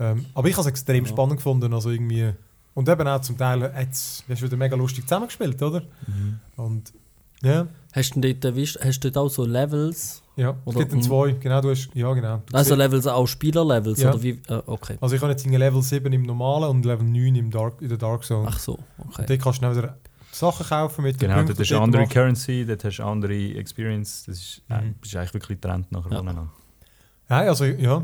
[0.00, 2.32] Ähm, aber ich habe es extrem spannend gefunden, also irgendwie...
[2.74, 5.82] Und eben auch zum Teil, jetzt hast du wieder mega lustig zusammengespielt, oder?
[6.06, 6.40] Mhm.
[6.56, 6.92] Und
[7.42, 10.22] ja, Hast du denn dort, erwischt- hast du dort auch so Levels?
[10.36, 11.02] ja, es gibt dann mhm.
[11.02, 12.42] zwei, genau, du hast, ja genau.
[12.46, 14.00] Du Also siehst- Levels auch Spielerlevels?
[14.00, 14.10] Ja.
[14.10, 14.40] Oder wie?
[14.48, 14.96] Äh, okay.
[15.00, 17.98] Also ich habe jetzt Level 7 im normalen und Level 9 im Dark, in der
[17.98, 18.46] Dark Zone.
[18.50, 19.20] Ach so, okay.
[19.22, 19.98] Und dort kannst du dann wieder
[20.30, 22.14] Sachen kaufen mit den Genau, dort hast du andere machst.
[22.14, 24.24] Currency, dort hast du andere Experience.
[24.26, 24.94] Das ist, äh, Mhm.
[25.00, 26.16] bist eigentlich wirklich getrennt nachher Ja.
[26.18, 26.50] voneinander.
[27.28, 27.98] Nein, also ja.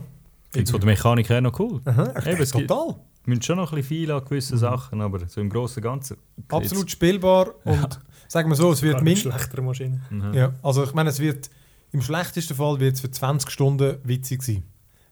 [0.48, 1.80] Ich finde es von der Mechanik her noch cool.
[1.86, 2.96] Aha, Eben, total.
[3.24, 4.60] Wir müssen schon noch ein bisschen viel an gewissen Mhm.
[4.60, 6.16] Sachen, aber so im Großen und Ganzen.
[6.48, 7.98] Absolut spielbar und
[8.28, 10.00] sagen wir so, es wird Gar min nicht schlechtere Maschine.
[10.10, 10.32] Mhm.
[10.34, 11.50] ja, also ich meine, es wird
[11.90, 14.62] im schlechtesten Fall wird es für 20 Stunden witzig sein.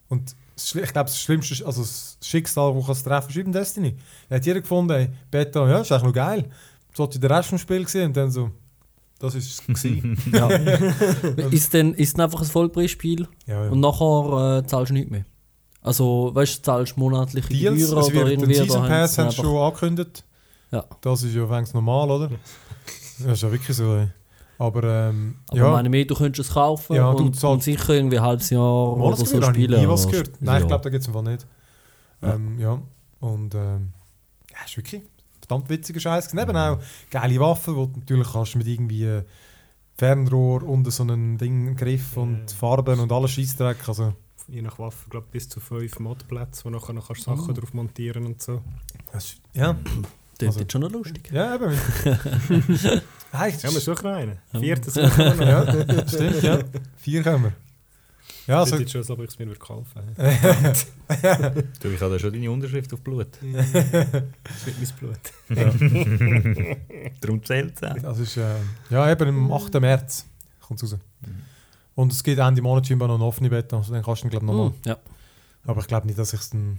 [0.09, 3.97] Und ich glaube, das Schlimmste, ist- also das Schicksal, das treffen, ist eben Destiny.
[4.29, 6.49] Da hat jeder gefunden, hey, Beta, ja, ist eigentlich noch geil.
[6.95, 8.51] Sollte den Rest vom Spiel gesehen und dann so,
[9.19, 10.17] das ist es gewesen.
[10.33, 10.49] Ja.
[11.51, 13.71] ist denn ist denn einfach ein Vollpreisspiel ja, ja.
[13.71, 15.25] und nachher äh, zahlst du nichts mehr?
[15.83, 18.55] Also, weißt du, zahlst monatliche Deals, Gebühren es oder wird irgendwie?
[18.55, 20.25] den Season oder haben Pass sie haben sie schon angekündigt.
[20.73, 20.85] Ja.
[21.01, 22.31] Das ist ja fängst normal, oder?
[23.19, 23.95] Das ist ja wirklich so.
[23.97, 24.09] Ey.
[24.59, 28.19] Aber ähm, Aber ja, meine mehr, du könntest es kaufen Ja, du und, sicher irgendwie
[28.19, 28.61] ein halbes Jahr
[28.97, 29.81] Mal, oder so habe ich spielen.
[29.83, 30.31] nie was gehört.
[30.41, 31.47] Nein, ich glaube, da gibt es einfach nicht.
[32.23, 32.35] Ja.
[32.35, 32.81] Ähm, ja,
[33.21, 33.93] und ähm,
[34.51, 35.03] ja, ist wirklich
[35.41, 36.33] verdammt witziger Scheiß.
[36.33, 36.79] Neben auch
[37.11, 39.25] geile Waffen, wo du natürlich kannst mit irgendwie äh,
[39.99, 42.57] Fernrohr und so einen Ding, Griff und Ja.
[42.57, 43.87] Farben und alles Scheissdreck.
[43.89, 44.15] Also,
[44.49, 47.53] Je nach Waffe, glaube bis zu fünf Modplätze, wo nachher noch kannst Sachen Oh.
[47.53, 48.63] drauf montieren und so.
[49.13, 49.75] das ist, ja,
[50.39, 51.31] Das Also- ist schon noch lustig.
[51.33, 51.65] ja, eben.
[53.33, 54.39] Eigentlich, Ja, wir suchen noch einen.
[54.53, 54.61] Ja.
[54.61, 55.41] Viertes suchen wir noch.
[55.43, 56.59] ja, stimmt, ja.
[56.99, 57.53] Vier können wir.
[58.47, 60.75] Ja, Also, Sieht schon, als ob ich es mir kaufen würde.
[61.81, 63.27] Du, ich habe da schon deine Unterschrift auf Blut.
[63.43, 63.73] Das
[64.67, 66.79] wird mein Blut.
[67.21, 67.95] Darum zählt es auch.
[67.97, 68.55] Das ist, äh,
[68.91, 69.75] ja, eben am 8.
[69.81, 70.27] März
[70.61, 71.01] kommt es raus.
[71.23, 71.43] Mhm.
[71.95, 74.31] Und es geht Ende Monat scheinbar noch eine offene Beta, also dann kannst du ihn,
[74.31, 74.69] glaube ich, nochmal.
[74.69, 74.97] Hm, ja.
[75.65, 76.79] Aber ich glaube nicht, dass ich es dann...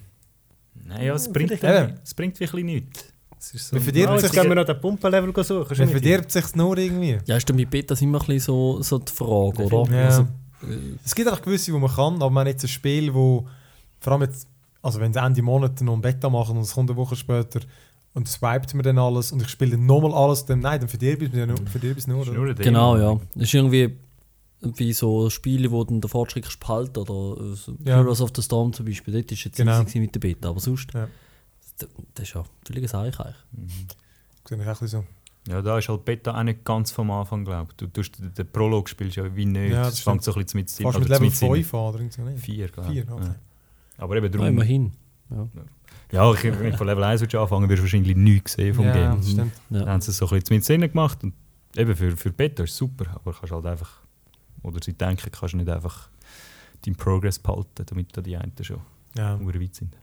[0.86, 2.00] Nein, ja, es bringt, Eben.
[2.04, 3.06] es bringt wirklich nichts.
[3.40, 5.78] So, Wie verdirbt ah, sich- jetzt gehen wir noch den Pumpenlevel suchen.
[5.78, 7.18] Man verdirbt sich nur irgendwie.
[7.26, 9.92] Ja, ist mit Betas immer ein bisschen so, so die Frage, oder?
[9.96, 10.06] Ja.
[10.06, 10.28] Also,
[11.06, 13.48] Es gibt auch gewisse, die man kann, aber man jetzt ein Spiel, wo
[14.00, 14.48] vor allem jetzt,
[14.82, 17.60] also wenn sie Ende Monat noch ein Beta machen und es kommt eine Woche später
[18.16, 20.90] und es wipet mir dann alles und ich spiele dann nochmal alles, dann nein, dann
[20.90, 21.48] verdirb ich es nur.
[21.96, 22.34] Es nur oder?
[22.34, 23.20] nur genau, ja.
[23.36, 23.96] Das ist irgendwie
[24.62, 27.98] wie so Spiele, wo dann der Fortschritt behalten oder äh, so Ja.
[27.98, 29.14] Heroes of the Storm zum Beispiel.
[29.14, 29.82] Dort ist jetzt Genau.
[29.84, 31.08] easy mit der Beta, aber sonst, Ja.
[31.78, 33.36] Das, das ist ja völlig ein Eich eigentlich.
[34.48, 35.04] Sehe ich auch bisschen
[35.48, 37.78] Ja, da ist halt Beta auch nicht ganz vom Anfang, glaube ich.
[37.78, 39.72] Du tust den, den Prolog spielst ja wie nicht.
[39.72, 40.84] Ja, Ja, das das fängt so ein bisschen mit so.
[40.84, 42.22] Fast mit Level 5 an oder so.
[42.24, 42.40] nicht?
[42.44, 43.02] 4, glaube ich.
[43.04, 43.26] Vier, okay.
[43.26, 43.36] Ja.
[43.98, 44.48] Aber eben Ja, darum.
[44.48, 44.92] immerhin.
[46.12, 48.86] Ja, ich, wenn du von Level 1 willst anfangen wirst du wahrscheinlich nichts gesehen vom
[48.86, 49.18] ja, Game.
[49.18, 49.54] das stimmt.
[49.70, 49.88] Dann Ja.
[49.88, 51.22] haben sie es so ein bisschen mit Sinn gemacht.
[51.24, 51.34] Und
[51.76, 54.00] eben für, für Beta ist es super, aber kannst halt einfach.
[54.64, 56.10] Oder sie denken, kannst du nicht einfach
[56.86, 58.80] deinen Progress behalten, damit da die einen schon
[59.16, 59.96] Ja, weit sind.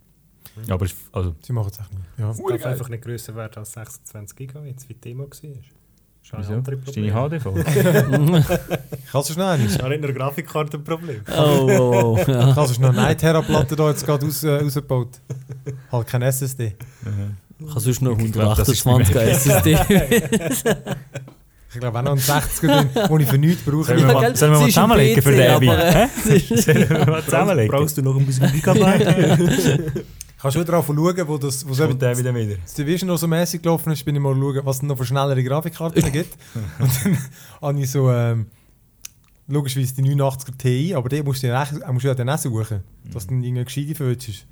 [0.66, 2.04] Ja, aber es ist- also, sie machen es echt nicht.
[2.18, 2.30] Ja.
[2.30, 5.28] Es darf einfach nicht grösser werden als 26 Gigabyte, wie die Demo war.
[5.30, 6.80] Das ist ein wieso?
[6.90, 7.58] Ist deine HD voll?
[7.60, 9.70] Ich kann es schnell nicht.
[9.72, 11.20] ist auch nicht nur eine Grafikkarte ein Problem.
[11.30, 12.18] Oh, oh, oh.
[12.26, 12.48] Ja.
[12.50, 15.20] Ich habe es noch eine 9 Teraplatte da jetzt gerade aus, äh, rausgebaut.
[15.92, 16.74] Halt kein SSD.
[17.02, 17.36] Mhm.
[17.60, 19.78] Ich habe sonst noch Ich glaub, das ist 128 SSD.
[21.74, 23.82] Ich glaube auch noch einen 60er, den den ich für nichts brauche.
[23.84, 25.66] Sollen wir mal, gell, sollen wir mal zusammenlegen für den Abby?
[25.66, 27.76] Sollen wir mal zusammenlegen?
[27.76, 30.04] Brauchst du noch ein bisschen Gigabyte?
[30.44, 32.56] Kannst du wieder drauf schauen, wo das, wo so Und der wieder wieder.
[32.62, 35.04] das Division noch so mäßig gelaufen ist, bin ich mal schauen, was es noch für
[35.04, 36.36] schnellere Grafikkarten gibt.
[36.78, 37.18] Und dann
[37.62, 38.46] habe ich so, ähm,
[39.48, 42.38] logischerweise die 89er Ti, aber die musst du ja, auch- musst du ja dann auch
[42.38, 42.82] suchen,
[43.12, 44.46] dass du dann irgendwie gescheite verwünschst.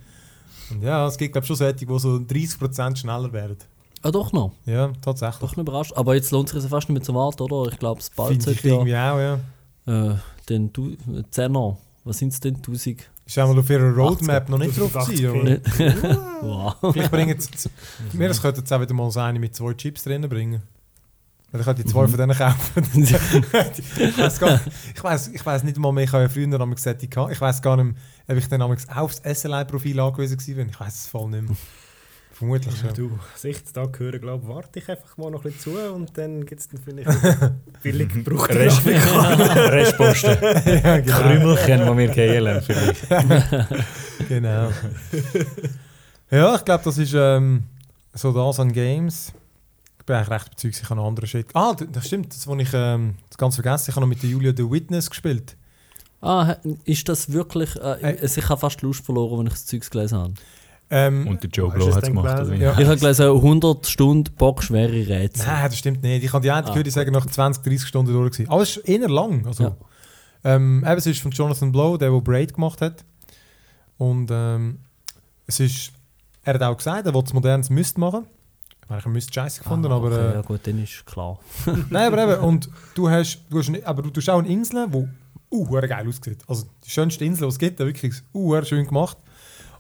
[0.71, 3.59] Und ja, es gibt glaube ich schon solche, die so 30% schneller werden.
[4.03, 4.53] Ah, doch noch.
[4.67, 5.39] Ja, tatsächlich.
[5.41, 5.93] Doch noch überrascht.
[5.95, 7.71] Aber jetzt lohnt sich es fast nicht mehr zu warten, oder?
[7.71, 9.19] Ich glaube, es bald Finde ich sollte ja irgendwie auch,
[9.87, 10.13] ja.
[10.13, 10.17] äh,
[10.49, 10.97] den du,
[11.33, 11.77] 10er.
[12.05, 12.57] Was sind es denn?
[12.57, 13.09] 1000?
[13.25, 15.61] Ist auch mal auf ihrer Roadmap noch nicht drauf 80 gewesen,
[16.43, 16.75] wow.
[16.93, 17.39] vielleicht bringen
[18.13, 20.63] mir das könnten jetzt auch wieder mal so eine mit zwei Chips drinnen bringen.
[21.51, 22.83] Weil ich könnte die zwei von denen kaufen.
[23.03, 24.59] ich weiß gar
[24.95, 27.31] ich weiss, ich weiss nicht mal mehr, ich habe ja früher einmal gesagt, ich, kann-
[27.31, 27.95] ich weiss gar nicht mehr,
[28.29, 30.67] ob ich dann aufs SLI-Profil angewiesen war.
[30.67, 31.57] Ich weiss es voll nicht mehr.
[32.33, 32.95] Vermutlich schon.
[32.95, 36.61] Du, Sichtstag hören, glaube warte ich einfach mal noch ein bisschen zu und dann gibt
[36.61, 37.09] es dann vielleicht
[37.83, 38.85] billig gebrauchte Rest.
[38.87, 40.37] Restposten.
[40.83, 41.19] ja, genau.
[41.19, 43.09] Krümelchen, die wir kehlen vielleicht.
[44.29, 44.71] genau.
[46.31, 47.65] ja, ich glaube, das ist ähm,
[48.15, 49.33] so das an Games.
[50.01, 51.47] Ich bin eigentlich recht überzeugt, ich habe noch andere Shit.
[51.55, 54.31] Ah, das stimmt, das, was ich ähm, das ganz vergessen ich habe noch mit der
[54.31, 55.57] Julia The Witness gespielt.
[56.21, 57.77] Ah, ist das wirklich.
[57.77, 58.19] Äh, Äh.
[58.21, 60.35] also ich habe fast Lust verloren, wenn ich das Zeugs gelesen habe.
[60.95, 62.37] Ähm, Und der Joe Blow es hat es gemacht.
[62.37, 62.61] gelesen?
[62.61, 62.79] Ja.
[62.79, 65.47] Ich habe gelesen, 100 Stunden bockschwere Rätsel.
[65.47, 66.23] Nein, das stimmt nicht.
[66.23, 68.33] Ich habe die eine Ah, gehört, die sagen nach 20, 30 Stunden durch.
[68.33, 68.51] gewesen.
[68.51, 69.47] Aber es ist eher lang.
[69.47, 69.77] Also, Ja.
[70.45, 73.05] ähm, eben, es ist von Jonathan Blow, der, der Braid gemacht hat.
[73.97, 74.81] Und ähm,
[75.47, 75.93] es ist,
[76.45, 78.27] er hat auch gesagt, er will es modernes Myst machen.
[78.83, 80.09] Ich meine, ich habe Myst scheiße gefunden, Ah, aber...
[80.09, 81.39] okay, Äh, ja gut, dann ist klar.
[81.89, 85.09] Nein, aber eben, und du hast, du hast aber du tust auch eine Insel, die
[85.53, 86.43] uh, geil aussieht.
[86.47, 89.17] Also die schönste Insel, die es gibt, wirklich uh, schön gemacht.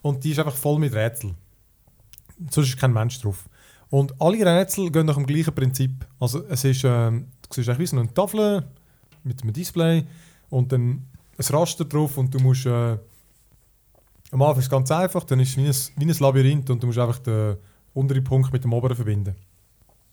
[0.02, 1.36] Und die ist einfach voll mit Rätseln.
[2.50, 3.48] Sonst ist kein Mensch drauf.
[3.88, 6.06] Und alle Rätsel gehen nach dem gleichen Prinzip.
[6.18, 8.66] Also es ist, ähm, du siehst eigentlich wie so eine Tafel
[9.22, 10.04] mit einem Display
[10.50, 11.04] und dann
[11.38, 12.98] ein Raster drauf und du musst, äh,
[14.30, 15.68] am Anfang ist es ganz einfach, dann ist es wie
[16.04, 17.56] ein, wie ein Labyrinth und du musst einfach den
[17.94, 19.36] unteren Punkt mit dem oberen verbinden.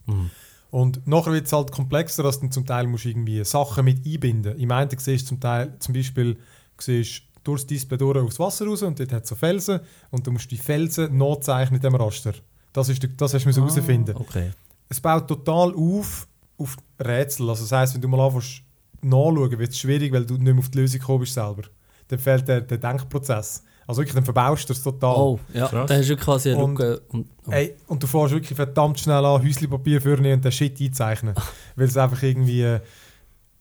[0.05, 0.29] Mhm.
[0.71, 4.59] Und nachher wird es halt komplexer, dass du zum Teil musst irgendwie Sachen mit einbinden
[4.59, 6.37] Im einen siehst du zum Teil, zum Beispiel
[6.77, 9.79] siehst durchs Display durch aufs Wasser raus und dort hat es so Felsen
[10.11, 12.33] und du musst die Felsen nachzeichnen in dem Raster.
[12.73, 14.15] Das, ist, das hast du müssen herausfinden.
[14.17, 14.51] Ah, okay.
[14.89, 16.27] Es baut total auf
[16.59, 17.49] auf Rätsel.
[17.49, 18.61] Also das heisst, wenn du mal anfängst
[19.01, 21.63] nachschauen, wird es schwierig, weil du nicht mehr auf die Lösung gekommen bist selber.
[22.09, 23.63] Dann fehlt der, der Denkprozess.
[23.87, 25.15] Also wirklich, dann verbaust du es total.
[25.15, 25.87] Oh, ja, Krass.
[25.89, 27.01] da hast du quasi eine Und- Lücke.
[27.09, 27.51] Und, oh.
[27.51, 31.33] Ey, und du fährst wirklich verdammt schnell an, Häuschenpapier vornehmen und den Shit einzeichnen.
[31.75, 32.61] Weil es einfach irgendwie.
[32.61, 32.81] Äh,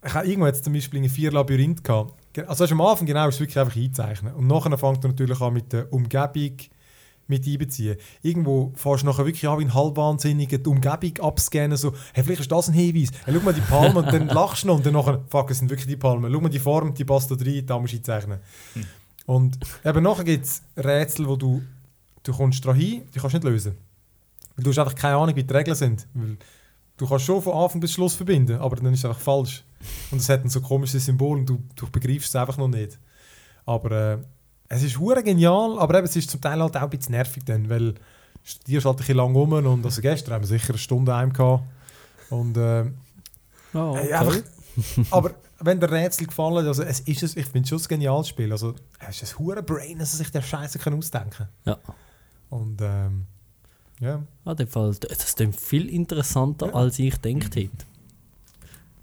[0.05, 2.15] ich habe irgendwann jetzt zum Beispiel irgendwie vier Labyrinth gehabt.
[2.47, 4.35] Also am Anfang genau ist es wirklich einfach einzeichnen.
[4.35, 6.57] Und nachher fängt er natürlich an mit der Umgebung
[7.29, 7.97] mit einbeziehen.
[8.23, 12.41] Irgendwo fährst du nachher wirklich an wie ein Halbwahnsinniger die Umgebung abscannen, so, hey, vielleicht
[12.41, 13.11] ist das ein Hinweis.
[13.25, 15.59] Hey, schau mal die Palme und dann lachst du noch und dann nachher, fuck, es
[15.59, 16.33] sind wirklich die Palmen.
[16.33, 18.41] Schau mal die Form, die passt da rein, da musst du einzeichnen.
[19.27, 21.63] Und eben nachher gibt es Rätsel, wo du,
[22.23, 23.77] du kommst dran hin, die kannst du nicht lösen.
[24.57, 26.07] Weil du hast einfach keine Ahnung, wie die Regeln sind.
[26.15, 26.39] Weil
[26.99, 29.65] du kannst schon von Anfang bis Schluss verbinden, aber dann ist es einfach falsch.
[30.11, 32.99] Und es hat ein so komisches Symbol und du, du begreifst es einfach noch nicht.
[33.65, 34.19] Aber äh,
[34.69, 37.45] es ist hure genial, aber eben, es ist zum Teil halt auch ein bisschen nervig
[37.47, 38.01] dann, weil du
[38.43, 41.33] studierst halt ein bisschen lang rum und also gestern haben wir sicher eine Stunde heim
[41.33, 41.65] gehabt.
[42.31, 42.85] Und äh,
[43.75, 44.13] Oh, okay.
[44.13, 44.37] einfach,
[45.11, 48.29] aber wenn der Rätsel gefallen also es ist es, ich finde es schon ein geniales
[48.29, 48.51] Spiel.
[48.53, 48.75] Also,
[49.07, 51.79] es ist ein hure Brain, dass sie sich der Scheiße können ausdenken Ja.
[52.49, 53.27] Und ähm,
[54.01, 54.23] Ja.
[54.45, 56.75] Ah, dem Fall, das ist dann viel interessanter, Ja.
[56.75, 57.87] als ich gedacht hätte.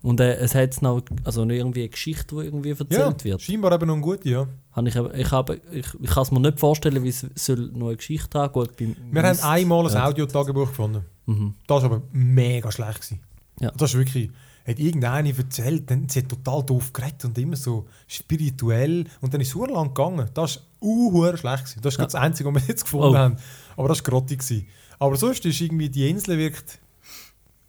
[0.02, 2.92] Und äh, es hat noch also noch irgendwie eine Geschichte, die irgendwie erzählt
[3.24, 3.42] ja, wird.
[3.42, 4.48] scheinbar eben noch ein guter, ja.
[4.74, 7.88] Habe ich, ich, habe, ich, ich kann es mir nicht vorstellen, wie es soll noch
[7.88, 10.06] eine Geschichte haben Gut, beim Wir haben Miss- einmal ein ja.
[10.06, 11.04] Audiotagebuch gefunden.
[11.26, 11.56] Mhm.
[11.66, 13.02] Das war aber mega schlecht.
[13.02, 13.20] Gewesen.
[13.60, 13.72] Ja.
[13.72, 14.30] Das ist wirklich,
[14.68, 19.06] hat irgendeine erzählt, dann, sie hat total doof geredet und immer so spirituell.
[19.22, 20.30] Und dann ist es lang gegangen.
[20.36, 21.64] Das war uh, schlecht.
[21.66, 21.82] Gewesen.
[21.82, 22.04] Das ist Ja.
[22.06, 23.18] das Einzige, was wir jetzt gefunden Oh.
[23.18, 23.38] haben.
[23.76, 24.40] Aber das war grottig.
[24.40, 24.68] Gewesen.
[25.00, 26.80] Aber sonst ist irgendwie, die Insel wirkt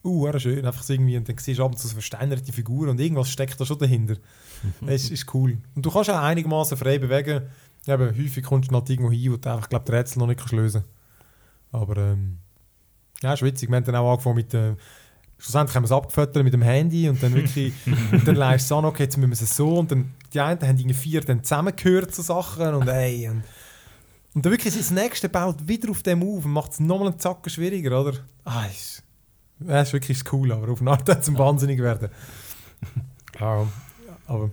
[0.04, 0.64] uh, schön.
[0.64, 3.30] Einfach so irgendwie, und dann siehst du ab und zu so versteinerte Figuren und irgendwas
[3.30, 4.16] steckt da schon dahinter.
[4.86, 5.58] Es ist cool.
[5.74, 7.42] Und du kannst auch einigermaßen frei bewegen.
[7.86, 10.40] Eben, häufig kommst du halt irgendwo hin, wo du einfach glaub, die Rätsel noch nicht
[10.40, 10.84] kannst lösen
[11.72, 12.38] Aber ähm,
[13.22, 13.68] ja, ist witzig.
[13.68, 14.74] Wir haben dann auch angefangen mit äh,
[15.38, 17.74] Schlussendlich haben wir es abgefüttert mit dem Handy und dann wirklich,
[18.12, 20.60] und dann leist du an, okay, jetzt müssen wir es so und dann die einen
[20.60, 23.42] haben irgendwie vier dann zusammengehört zu Sachen und ey und,
[24.36, 27.18] und dann wirklich das nächste baut wieder auf dem auf und macht es nochmal einen
[27.18, 28.18] Zacken schwieriger, oder?
[28.44, 29.02] Ah, ist,
[29.66, 32.10] ja, ist wirklich cool, aber auf eine Art hat es ein wahnsinnig werden.
[33.38, 33.66] Ja,
[34.26, 34.50] aber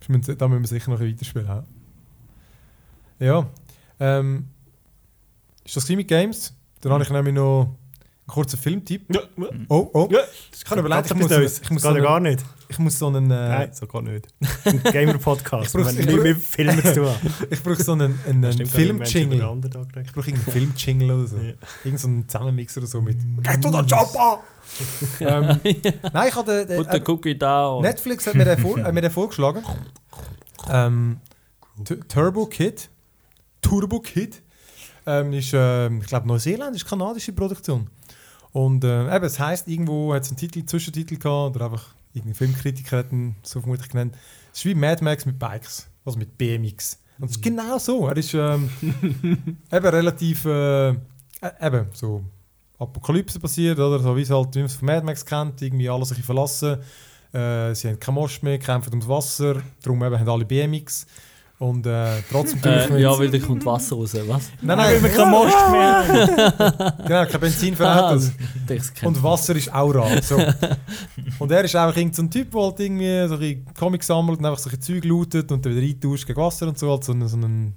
[0.00, 1.46] das da müssen wir sicher noch weiterspielen.
[1.46, 1.64] Ja,
[3.18, 3.46] ja
[4.00, 4.48] ähm,
[5.64, 6.54] ist das mit Games?
[6.82, 7.74] Dann habe ich nämlich noch
[8.32, 9.14] kurzen Filmtipp.
[9.14, 9.20] Ja,
[9.68, 10.08] Oh, oh.
[10.10, 10.20] ja.
[10.54, 11.60] Ich kann überlegen, ich muss, Neues.
[11.62, 12.44] ich muss, Das so einen, gar nicht.
[12.68, 14.26] ich muss so einen, äh, Nein, so geht nicht.
[14.64, 17.14] Ein Gamer-Podcast, Ich ich nicht brauch- mit Filmen zu tun
[17.50, 19.42] ich brauche so einen, einen, Film-Jingle.
[19.42, 20.06] den.
[20.06, 21.36] Ich brauche irgendeinen Film-Jingle oder so.
[21.36, 21.52] Ja.
[21.84, 24.40] Irgend so einen Zusammenmix oder so mit «Geht to the chopper!»
[25.20, 25.60] ähm,
[26.12, 29.02] Nein, ich habe den, den, gucke ich da Netflix hat mir den, vor, hat mir
[29.02, 29.62] den vorgeschlagen.
[30.70, 31.18] Ähm,
[32.08, 32.88] Turbo Kid.
[33.60, 34.42] Turbo Kid.
[35.04, 37.88] Ähm, ist, ähm, ich glaube, neuseeländisch, kanadische Produktion.
[38.52, 42.34] Und äh, eben, es heisst, irgendwo hat es einen Titel, Zwischentitel gehabt, oder einfach irgendein
[42.34, 44.14] Filmkritiker hat ihn so vermutlich genannt.
[44.52, 46.98] Es ist wie Mad Max mit Bikes, also mit BMX.
[47.18, 48.06] Und es ist genau so.
[48.08, 48.68] Er ist ähm,
[49.72, 50.94] eben relativ, äh, äh,
[51.60, 52.22] eben so
[52.78, 53.98] Apokalypse passiert, oder?
[54.00, 56.24] So wie es halt, wie man es von Mad Max kennt, irgendwie alles ein bisschen
[56.24, 56.78] verlassen.
[57.32, 61.06] Äh, sie haben keinen Most mehr, kämpfen ums Wasser, darum eben haben alle BMX.
[61.62, 64.16] Und äh, trotzdem äh, ja, weil da kommt Wasser raus.
[64.26, 64.50] Was?
[64.60, 68.32] Nein, Weil wir nein, keinen Most mehr genau, kein Benzin für Ah, Autos.
[68.66, 69.22] das Und.
[69.22, 70.24] Wasser ist auch Rad.
[70.24, 70.38] So.
[71.38, 74.40] und er ist einfach irgend so ein Typ, der halt irgendwie so ein Comics sammelt
[74.40, 76.90] und einfach so ein bisschen Zeug lootet und dann wieder eintauscht gegen Wasser und so.
[76.90, 77.74] Halt so, ein, so ein,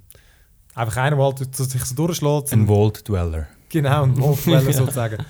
[0.74, 2.54] einfach einer, der halt so, sich so durchschlägt.
[2.54, 3.46] Ein Vault Dweller.
[3.70, 5.24] Genau, ein Wolfweller sozusagen.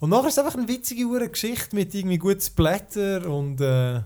[0.00, 4.00] Und nachher ist es einfach eine witzige Hure Geschichte mit irgendwie guten Splatter und äh,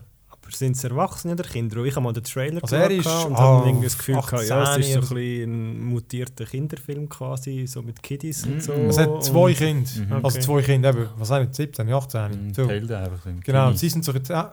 [0.51, 1.83] sind es Erwachsene oder Kinder?
[1.85, 4.33] Ich habe mal den Trailer Also er ist, und ah, habe irgendwie das Gefühl gehabt,
[4.33, 8.73] ja, es 18 ist so ein, ein mutierter Kinderfilm quasi, so mit Kiddies und so.
[8.73, 9.91] es hat zwei und- Kinder.
[9.97, 10.13] Mhm.
[10.25, 10.41] Also Okay.
[10.41, 12.21] zwei Kinder, eben, was sind 17, 18?
[12.21, 12.67] Ein So.
[12.67, 13.27] Teil einfach.
[13.45, 14.45] Genau, sie sind so jetzt, äh,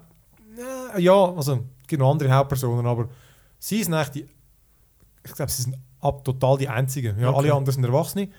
[0.97, 3.09] ja, also es gibt noch andere Hauptpersonen, aber
[3.59, 4.29] sie sind eigentlich die,
[5.25, 7.19] ich glaube, sie sind ab total die einzigen.
[7.19, 7.37] Ja, Okay.
[7.39, 8.29] alle anderen sind Erwachsene.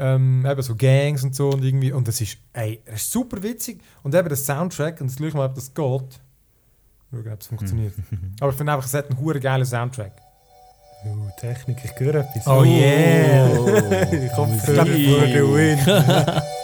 [0.00, 3.42] Ähm, eben so Gangs und so und irgendwie, und das ist, ey, das ist super
[3.42, 3.80] witzig.
[4.04, 6.20] Und eben der Soundtrack, und jetzt schau ich mal, ob das geht.
[7.10, 7.94] Schauen, ob es funktioniert.
[8.40, 10.12] aber ich finde einfach, es hat einen hure geilen Soundtrack.
[11.04, 12.46] Uh, Technik, ich höre etwas.
[12.46, 13.46] Oh yeah!
[14.12, 15.78] ich hoffe, Ich for the win.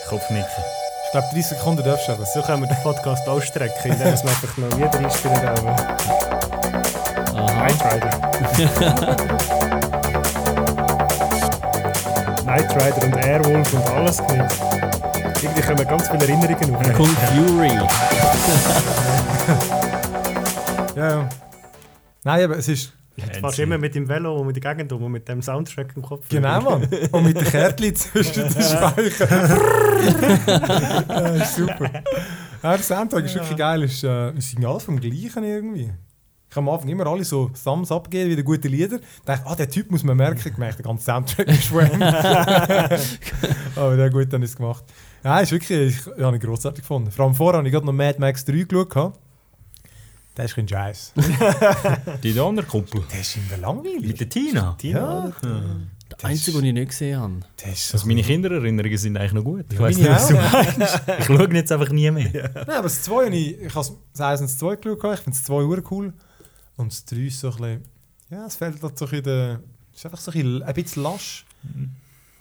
[0.09, 0.65] Kopfnicken.
[1.07, 2.27] Ich glaube, 30 Sekunden darfst du aber.
[2.27, 5.39] So können wir den Podcast ausstrecken, indem wir einfach noch Lieder einspielen.
[7.37, 7.55] Aha.
[7.55, 8.11] Night Rider.
[12.45, 14.19] Night Rider und Airwolf und alles.
[15.41, 16.93] Irgendwie kommen ganz viele Erinnerungen auf.
[16.93, 17.79] Kung Fury.
[20.97, 21.29] Ja, ja.
[22.25, 22.93] Nein, aber es ist.
[23.17, 25.93] Du fährst immer mit dem Velo und mit der Gegend um und mit dem Soundtrack
[25.95, 26.29] im Kopf.
[26.29, 26.89] Genau, Mann.
[27.13, 29.29] Und mit den Kärtchen zwischen den Speichen.
[31.09, 31.91] ja, ist super.
[32.63, 33.85] Ja, der Soundtrack ist wirklich geil.
[33.85, 35.93] Ist, äh, wir sind alles vom Gleichen irgendwie.
[36.51, 38.97] Ich habe am Anfang immer alle so Thumbs abgegeben, wieder gute Lieder.
[38.97, 40.41] Ich dachte, ah, der Typ muss man merken.
[40.45, 42.01] Ich merke, der ganze Soundtrack ist schwämm.
[43.77, 44.85] Aber ja, gut, dann ist es gemacht.
[45.23, 47.11] Ja, ist wirklich, ich, ich habe ihn grossartig gefunden.
[47.11, 49.15] Vor allem vorher habe ich gerade noch Mad Max 3 geschaut.
[50.37, 51.13] Der ist kein Scheiß.
[52.23, 53.03] Die Donnerkumpel.
[53.13, 54.03] Der ist immer langweilig.
[54.09, 54.77] Mit der Tina.
[54.83, 57.35] Ja, Der einzige, den ich nicht gesehen habe.
[57.65, 59.67] der ist so Also meine Kindererinnerungen sind eigentlich noch gut.
[59.71, 61.03] Ich Ja, weiß nicht, was du meinst.
[61.21, 62.51] Ich schaue jetzt einfach nie mehr.
[62.55, 65.21] Nein, aber das 2 habe ich, ich habe das 1 und das 2 geschaut, ich
[65.21, 66.13] finde das 2 ur cool.
[66.77, 67.83] Und das 3 ist so ein bisschen,
[68.31, 69.61] ja, es fällt halt so ein bisschen, der-
[69.93, 71.45] es ist einfach so ein bisschen, ein bisschen lasch.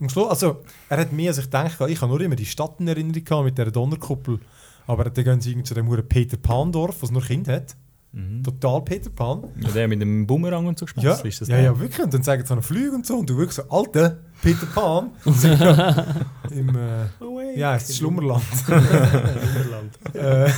[0.09, 2.87] Schluss, also, er hat mehr als ich denke, ich habe nur immer die Stadt in
[2.87, 4.39] Erinnerung gehabt mit dieser Donnerkuppel.
[4.85, 7.75] Aber dann gehen sie irgendwie zu dem Uhren Peter Pan-Dorf, was nur Kind hat.
[8.13, 8.43] Mhm.
[8.43, 9.45] Total Peter Pan.
[9.59, 11.27] Ja, der mit dem Bumerang und so Ja, geschmissen.
[11.27, 11.99] Ist das ja, ja, wirklich.
[12.03, 13.17] Und dann zeigen sie so einen Flüge und so.
[13.17, 15.11] Und du wirklich so, alter Peter Pan.
[15.43, 16.05] Ja,
[16.51, 18.43] Im, äh, ja, es ist Schlummerland.
[18.67, 19.97] Wunderland.
[20.13, 20.49] Äh,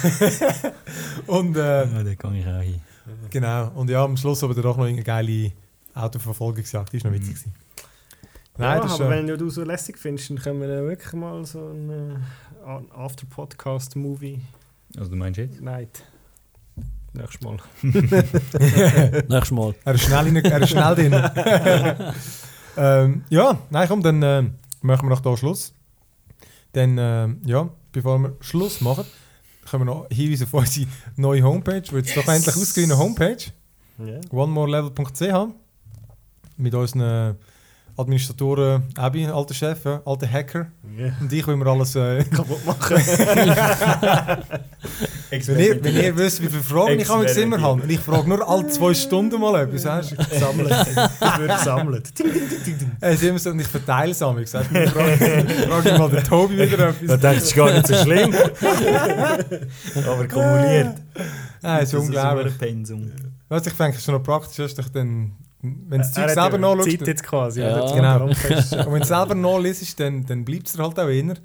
[1.28, 2.82] und äh, Ja, da kann ich auch hin.
[3.30, 3.72] Genau.
[3.76, 5.52] Und ja, am Schluss aber dann auch noch eine geile
[5.94, 6.92] Autoverfolgungsjagd.
[6.92, 7.36] Die ist noch witzig.
[7.36, 7.54] gewesen.
[8.58, 11.46] Nein, ja, das aber äh, wenn du so lässig findest, dann können wir wirklich mal
[11.46, 14.42] so ein äh, After-Podcast-Movie
[14.98, 15.62] Also du meinst jetzt?
[15.62, 16.04] Night.
[17.18, 17.58] Nächstes Mal.
[19.30, 19.76] Nächstes Mal.
[19.86, 21.14] Er ist schnell, rein, er ist schnell drin.
[22.78, 24.44] ähm, ja, nein, komm, dann äh,
[24.82, 25.74] machen wir noch hier Schluss.
[26.74, 29.06] Dann, ähm, ja, bevor wir Schluss machen,
[29.70, 33.38] können wir noch Hinweise auf unsere neue Homepage, die jetzt doch endlich ausgewiesen Homepage,
[33.98, 34.20] Ja.
[34.32, 35.54] onemorelevel.ch
[36.58, 37.34] mit unseren äh,
[37.98, 41.14] Administratoren, Abby, alter Chef, ja, alter Hacker Ja.
[41.22, 41.96] und ich, wenn wir alles...
[41.96, 42.98] Äh, Kaputt machen.
[45.48, 48.30] wenn, ihr, wenn ihr wisst, wie viele Fragen ich am immer habe, und ich frage
[48.30, 50.16] nur alle zwei Stunden mal etwas, weißt du?
[50.16, 50.72] Gesammelt.
[51.20, 52.14] Das wird gesammelt.
[53.02, 54.50] Es ist immer so, und ich verteile es mich.
[54.50, 57.20] Sagst du, frage, frage ich mal den Tobi wieder Da etwas.
[57.22, 58.34] denkst du gar nicht so schlimm.
[60.08, 60.96] Aber kumuliert.
[61.62, 62.54] Nein, es ist unglaublich.
[62.54, 63.12] ein Pensum.
[63.50, 65.34] Was ich denke, ist noch praktisch, ist doch dann,
[65.88, 67.62] wenn Zeug hat selber nachschaust, Zeit jetzt quasi.
[67.62, 67.68] Ja.
[67.68, 68.24] er hat Genau.
[68.26, 71.36] und wenn du selber nachliest, dann, dann bleibt es dir halt auch inner.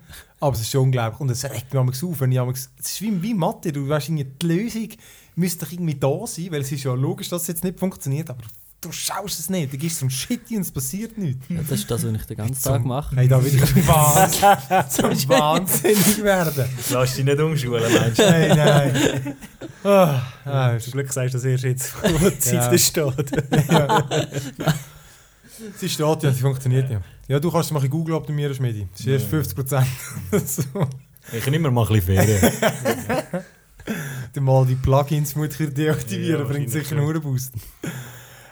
[0.40, 1.20] Aber es ist schon unglaublich.
[1.20, 4.24] Und es regt mich auf, wenn ich es ist wie, wie Mathe, du weißt, irgendwie
[4.24, 4.88] die Lösung
[5.36, 8.30] müsste doch irgendwie da sein, weil es ist ja logisch, dass es jetzt nicht funktioniert,
[8.30, 8.42] aber
[8.80, 11.44] du schaust es nicht, du so ein Shit und es passiert nichts.
[11.48, 13.16] Ja, das ist das, was ich den ganzen Zum- Tag mache.
[13.16, 16.64] Hey, da will ich Wahnsinn, zum Wahnsinnig werden.
[16.90, 18.22] Lass dich nicht umschulen, meinst du?
[18.22, 19.36] Nein, nein.
[19.82, 22.78] Ah, ah, Zum Glück sagst du das erst jetzt, wo die Zeit Ja.
[22.78, 23.30] steht.
[23.70, 24.08] ja.
[25.76, 27.00] Sie steht ja, sie funktioniert ja.
[27.28, 28.86] Ja, du kannst es mal in Google optimieren, Schmidi.
[28.92, 29.86] Das ist erst 50 Prozent.
[30.46, 30.62] so.
[31.32, 32.52] Ich nehme immer mal ein bisschen Ferien.
[34.34, 37.52] Dann mal die Plugins muss ich deaktivieren, Ja, bringt sicher einen Boost.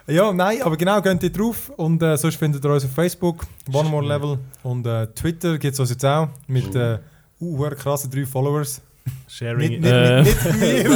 [0.08, 1.70] Ja, nein, aber genau, geht ihr drauf.
[1.76, 4.38] Und äh, sonst findet ihr uns auf Facebook, One More Level.
[4.62, 6.98] Und äh, Twitter gibt es uns jetzt auch mit äh,
[7.40, 8.80] uh, krassen drei Followers.
[9.28, 9.68] Sharing.
[9.68, 10.22] Nicht, nicht, Äh.
[10.22, 10.80] nicht, nicht mir.
[10.80, 10.88] Ich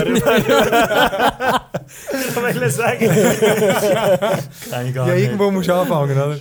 [2.34, 3.04] wollte sagen.
[4.94, 6.38] Ja, irgendwo musst du anfangen, oder?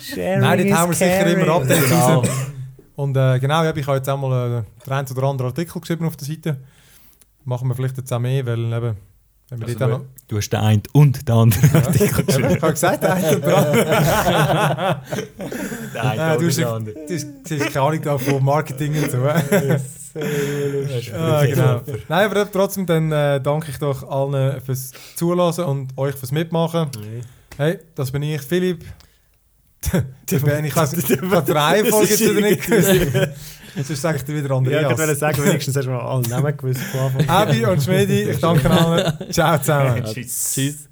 [0.00, 2.28] Sharing Nein, dort haben wir sicher immer Updates raus.
[2.96, 5.80] Und äh, genau, ja, ich habe jetzt auch mal äh, den einen oder anderen Artikel
[5.80, 6.56] geschrieben auf der Seite.
[7.44, 8.96] Machen wir vielleicht jetzt auch mehr, weil eben,
[9.50, 12.26] Also du, du hast den einen und den anderen Artikel noch...
[12.26, 12.50] geschrieben.
[12.56, 15.00] ich habe gesagt, der eine oder andere.
[15.94, 16.98] Den einen Ja, du hast den ja- anderen.
[17.08, 19.24] Du hast keine Ahnung da von Marketing und so.
[19.24, 19.78] äh.
[20.14, 21.80] Das ah, genau.
[22.08, 26.90] Nein, aber trotzdem dann äh, danke ich doch allen fürs Zulassen und euch fürs Mitmachen.
[27.56, 28.84] Hey, das bin ich, Philipp.
[30.30, 33.30] Der Ben, ich habe die Reihenfolge jetzt wieder nicht gewusst.
[33.76, 35.18] Sonst dir wieder Ja, ich wollte Andreas.
[35.18, 36.80] sagen, wenigstens hast du mal alle Namen gewusst.
[37.26, 39.12] Abi und Schmedi, ich danke allen.
[39.30, 40.04] Ciao zusammen.
[40.04, 40.52] Tschüss.
[40.54, 40.87] Tschüss.